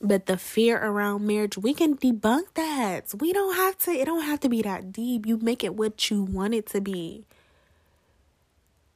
but 0.00 0.26
the 0.26 0.38
fear 0.38 0.78
around 0.78 1.26
marriage, 1.26 1.58
we 1.58 1.74
can 1.74 1.96
debunk 1.96 2.54
that. 2.54 3.12
We 3.18 3.32
don't 3.32 3.56
have 3.56 3.76
to, 3.78 3.90
it 3.90 4.04
don't 4.04 4.22
have 4.22 4.38
to 4.40 4.48
be 4.48 4.62
that 4.62 4.92
deep. 4.92 5.26
You 5.26 5.36
make 5.38 5.64
it 5.64 5.74
what 5.74 6.10
you 6.10 6.22
want 6.22 6.54
it 6.54 6.66
to 6.66 6.80
be. 6.80 7.26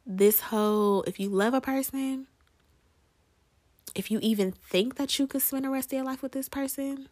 This 0.07 0.41
whole, 0.41 1.03
if 1.03 1.18
you 1.18 1.29
love 1.29 1.53
a 1.53 1.61
person, 1.61 2.29
if 3.95 4.11
you 4.11 4.18
even 4.22 4.53
think 4.53 4.97
that 4.97 5.18
you 5.18 5.26
could 5.26 5.43
spend 5.43 5.64
the 5.64 5.70
rest 5.70 5.93
of 5.93 5.97
your 5.97 6.05
life 6.05 6.22
with 6.22 6.32
this 6.32 6.49
person, 6.49 7.09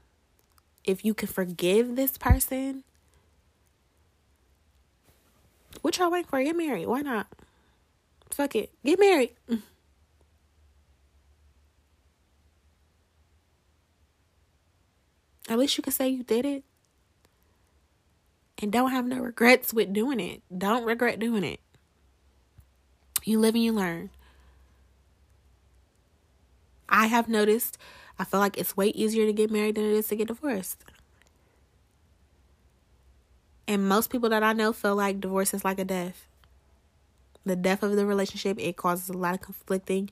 if 0.84 1.04
you 1.04 1.14
can 1.14 1.28
forgive 1.28 1.96
this 1.96 2.16
person, 2.16 2.84
what 5.82 5.98
y'all 5.98 6.10
waiting 6.10 6.28
for? 6.28 6.42
Get 6.42 6.56
married. 6.56 6.86
Why 6.86 7.00
not? 7.00 7.26
Fuck 8.30 8.56
it. 8.56 8.70
Get 8.84 8.98
married. 8.98 9.34
Mm. 9.48 9.62
At 15.48 15.58
least 15.58 15.76
you 15.76 15.82
can 15.82 15.92
say 15.92 16.08
you 16.08 16.22
did 16.22 16.46
it. 16.46 16.64
And 18.62 18.70
don't 18.70 18.90
have 18.90 19.06
no 19.06 19.18
regrets 19.18 19.72
with 19.72 19.92
doing 19.92 20.20
it. 20.20 20.42
Don't 20.56 20.84
regret 20.84 21.18
doing 21.18 21.44
it. 21.44 21.60
You 23.24 23.40
live 23.40 23.54
and 23.54 23.64
you 23.64 23.72
learn. 23.72 24.10
I 26.90 27.06
have 27.06 27.28
noticed, 27.28 27.78
I 28.18 28.24
feel 28.24 28.40
like 28.40 28.58
it's 28.58 28.76
way 28.76 28.88
easier 28.88 29.26
to 29.26 29.32
get 29.32 29.50
married 29.50 29.76
than 29.76 29.84
it 29.84 29.92
is 29.92 30.08
to 30.08 30.16
get 30.16 30.28
divorced. 30.28 30.84
And 33.66 33.88
most 33.88 34.10
people 34.10 34.28
that 34.30 34.42
I 34.42 34.52
know 34.52 34.72
feel 34.72 34.96
like 34.96 35.20
divorce 35.20 35.54
is 35.54 35.64
like 35.64 35.78
a 35.78 35.84
death 35.84 36.26
the 37.44 37.56
death 37.56 37.82
of 37.82 37.96
the 37.96 38.06
relationship, 38.06 38.58
it 38.58 38.76
causes 38.76 39.08
a 39.08 39.12
lot 39.12 39.34
of 39.34 39.40
conflicting 39.40 40.10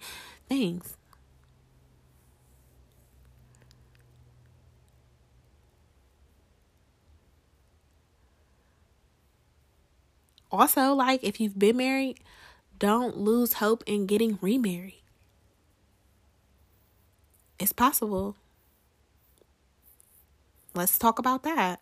things. 0.48 0.96
Also, 10.52 10.92
like 10.92 11.24
if 11.24 11.40
you've 11.40 11.58
been 11.58 11.76
married, 11.78 12.20
don't 12.78 13.16
lose 13.18 13.54
hope 13.54 13.82
in 13.86 14.06
getting 14.06 14.38
remarried. 14.42 15.02
It's 17.58 17.72
possible. 17.72 18.36
Let's 20.74 20.98
talk 20.98 21.18
about 21.18 21.42
that. 21.42 21.80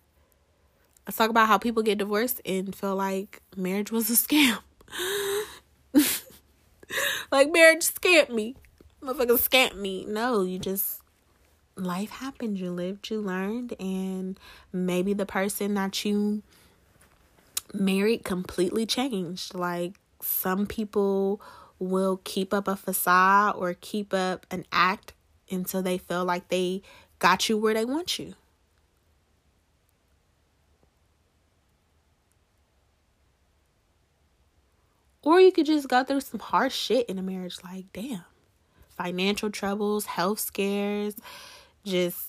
Let's 1.07 1.18
talk 1.18 1.31
about 1.31 1.49
how 1.49 1.59
people 1.59 1.83
get 1.83 1.99
divorced 1.99 2.41
and 2.45 2.74
feel 2.74 2.97
like 2.97 3.43
marriage 3.57 3.93
was 3.93 4.11
a 4.11 4.14
scam. 4.14 4.59
like 7.31 7.53
marriage 7.53 7.83
scammed 7.83 8.31
me. 8.31 8.57
Motherfucker 9.03 9.39
scammed 9.39 9.77
me. 9.77 10.05
No, 10.07 10.43
you 10.43 10.59
just 10.59 11.03
life 11.77 12.11
happened. 12.11 12.59
You 12.59 12.70
lived, 12.70 13.11
you 13.11 13.20
learned, 13.20 13.74
and 13.79 14.41
maybe 14.72 15.12
the 15.12 15.27
person 15.27 15.74
that 15.74 16.05
you 16.05 16.43
married 17.72 18.24
completely 18.24 18.87
changed. 18.87 19.55
Like 19.55 19.95
some 20.20 20.66
people 20.66 21.41
will 21.79 22.20
keep 22.24 22.55
up 22.55 22.66
a 22.66 22.77
facade 22.77 23.55
or 23.57 23.74
keep 23.74 24.14
up 24.14 24.47
an 24.51 24.64
act 24.72 25.12
until 25.51 25.82
they 25.82 25.99
feel 25.99 26.24
like 26.24 26.49
they 26.49 26.82
got 27.18 27.49
you 27.49 27.57
where 27.57 27.74
they 27.74 27.84
want 27.84 28.18
you. 28.18 28.34
Or 35.22 35.40
you 35.40 35.51
could 35.51 35.66
just 35.66 35.88
go 35.88 36.05
through 36.05 36.20
some 36.20 36.38
hard 36.38 36.70
shit 36.70 37.09
in 37.09 37.18
a 37.18 37.22
marriage. 37.22 37.59
Like, 37.64 37.86
damn. 37.92 38.24
Financial 38.97 39.51
troubles, 39.51 40.07
health 40.07 40.38
scares, 40.38 41.16
just 41.84 42.28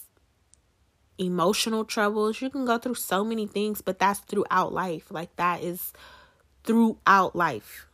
emotional 1.17 1.85
troubles. 1.85 2.41
You 2.41 2.49
can 2.49 2.65
go 2.65 2.77
through 2.77 2.95
so 2.95 3.23
many 3.23 3.45
things, 3.45 3.81
but 3.81 3.99
that's 3.99 4.19
throughout 4.21 4.73
life. 4.73 5.11
Like, 5.11 5.35
that 5.35 5.61
is 5.61 5.93
throughout 6.63 7.35
life. 7.35 7.86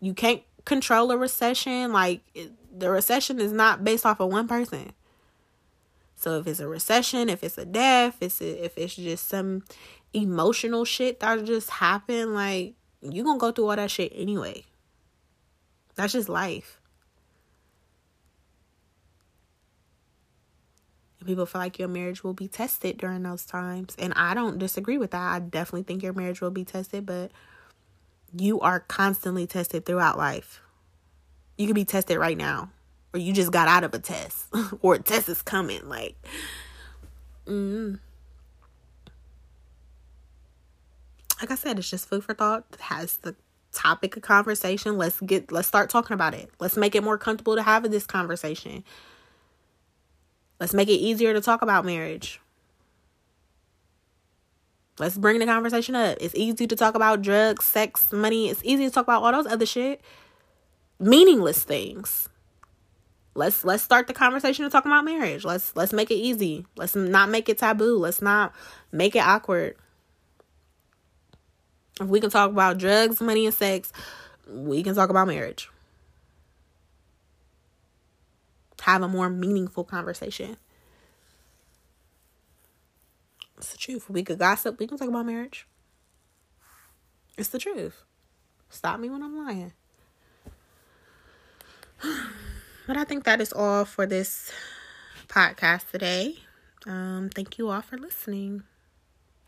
You 0.00 0.14
can't 0.14 0.42
control 0.64 1.10
a 1.10 1.16
recession. 1.16 1.92
Like, 1.92 2.22
the 2.76 2.90
recession 2.90 3.40
is 3.40 3.52
not 3.52 3.84
based 3.84 4.06
off 4.06 4.20
of 4.20 4.30
one 4.30 4.48
person. 4.48 4.92
So 6.20 6.38
if 6.38 6.46
it's 6.46 6.60
a 6.60 6.68
recession, 6.68 7.30
if 7.30 7.42
it's 7.42 7.56
a 7.56 7.64
death, 7.64 8.16
if 8.20 8.26
it's 8.26 8.40
a, 8.42 8.64
if 8.64 8.76
it's 8.76 8.94
just 8.94 9.28
some 9.28 9.64
emotional 10.12 10.84
shit 10.84 11.20
that 11.20 11.44
just 11.44 11.70
happened, 11.70 12.34
like 12.34 12.74
you 13.00 13.24
gonna 13.24 13.38
go 13.38 13.52
through 13.52 13.68
all 13.68 13.76
that 13.76 13.90
shit 13.90 14.12
anyway. 14.14 14.64
That's 15.94 16.12
just 16.12 16.28
life. 16.28 16.78
And 21.18 21.26
people 21.26 21.46
feel 21.46 21.62
like 21.62 21.78
your 21.78 21.88
marriage 21.88 22.22
will 22.22 22.34
be 22.34 22.48
tested 22.48 22.98
during 22.98 23.22
those 23.22 23.46
times. 23.46 23.96
And 23.98 24.12
I 24.14 24.34
don't 24.34 24.58
disagree 24.58 24.98
with 24.98 25.12
that. 25.12 25.32
I 25.34 25.38
definitely 25.38 25.84
think 25.84 26.02
your 26.02 26.12
marriage 26.12 26.42
will 26.42 26.50
be 26.50 26.64
tested, 26.64 27.06
but 27.06 27.30
you 28.36 28.60
are 28.60 28.80
constantly 28.80 29.46
tested 29.46 29.84
throughout 29.84 30.18
life. 30.18 30.60
You 31.56 31.66
can 31.66 31.74
be 31.74 31.84
tested 31.84 32.18
right 32.18 32.36
now 32.36 32.70
or 33.12 33.20
you 33.20 33.32
just 33.32 33.52
got 33.52 33.68
out 33.68 33.84
of 33.84 33.94
a 33.94 33.98
test 33.98 34.46
or 34.82 34.94
a 34.94 34.98
test 34.98 35.28
is 35.28 35.42
coming 35.42 35.88
like 35.88 36.16
mm. 37.46 37.98
like 41.40 41.50
i 41.50 41.54
said 41.54 41.78
it's 41.78 41.90
just 41.90 42.08
food 42.08 42.24
for 42.24 42.34
thought 42.34 42.64
it 42.72 42.80
has 42.80 43.18
the 43.18 43.34
topic 43.72 44.16
of 44.16 44.22
conversation 44.22 44.98
let's 44.98 45.20
get 45.20 45.52
let's 45.52 45.68
start 45.68 45.88
talking 45.88 46.14
about 46.14 46.34
it 46.34 46.50
let's 46.58 46.76
make 46.76 46.94
it 46.94 47.04
more 47.04 47.18
comfortable 47.18 47.54
to 47.54 47.62
have 47.62 47.88
this 47.90 48.06
conversation 48.06 48.82
let's 50.58 50.74
make 50.74 50.88
it 50.88 50.94
easier 50.94 51.32
to 51.32 51.40
talk 51.40 51.62
about 51.62 51.84
marriage 51.84 52.40
let's 55.00 55.18
bring 55.18 55.38
the 55.40 55.46
conversation 55.46 55.96
up 55.96 56.16
it's 56.20 56.34
easy 56.34 56.66
to 56.66 56.76
talk 56.76 56.94
about 56.94 57.22
drugs 57.22 57.64
sex 57.64 58.12
money 58.12 58.48
it's 58.48 58.60
easy 58.62 58.84
to 58.84 58.90
talk 58.90 59.04
about 59.04 59.22
all 59.22 59.32
those 59.32 59.50
other 59.50 59.66
shit 59.66 60.00
meaningless 60.98 61.64
things 61.64 62.28
let's 63.34 63.64
let's 63.64 63.82
start 63.82 64.06
the 64.06 64.12
conversation 64.12 64.64
to 64.64 64.70
talk 64.70 64.84
about 64.84 65.04
marriage. 65.04 65.44
Let's 65.44 65.74
let's 65.76 65.92
make 65.92 66.10
it 66.10 66.16
easy. 66.16 66.66
Let's 66.76 66.94
not 66.94 67.28
make 67.28 67.48
it 67.48 67.58
taboo. 67.58 67.96
Let's 67.96 68.22
not 68.22 68.52
make 68.92 69.14
it 69.16 69.20
awkward. 69.20 69.76
If 72.00 72.06
we 72.06 72.20
can 72.20 72.30
talk 72.30 72.50
about 72.50 72.78
drugs, 72.78 73.20
money, 73.20 73.46
and 73.46 73.54
sex, 73.54 73.92
we 74.48 74.82
can 74.82 74.94
talk 74.94 75.10
about 75.10 75.26
marriage. 75.26 75.68
Have 78.82 79.02
a 79.02 79.08
more 79.08 79.28
meaningful 79.28 79.84
conversation. 79.84 80.56
It's 83.60 83.72
the 83.72 83.76
truth. 83.76 84.08
We 84.08 84.22
could 84.22 84.38
gossip. 84.38 84.78
We 84.78 84.86
can 84.86 84.96
talk 84.96 85.08
about 85.08 85.26
marriage. 85.26 85.68
It's 87.36 87.50
the 87.50 87.58
truth. 87.58 88.04
Stop 88.70 88.98
me 88.98 89.10
when 89.10 89.22
I'm 89.22 89.36
lying. 89.36 89.72
But 92.86 92.96
I 92.96 93.04
think 93.04 93.22
that 93.24 93.40
is 93.40 93.52
all 93.52 93.84
for 93.84 94.04
this 94.04 94.50
podcast 95.28 95.90
today. 95.92 96.38
Um, 96.86 97.30
thank 97.32 97.56
you 97.56 97.68
all 97.68 97.82
for 97.82 97.96
listening. 97.96 98.64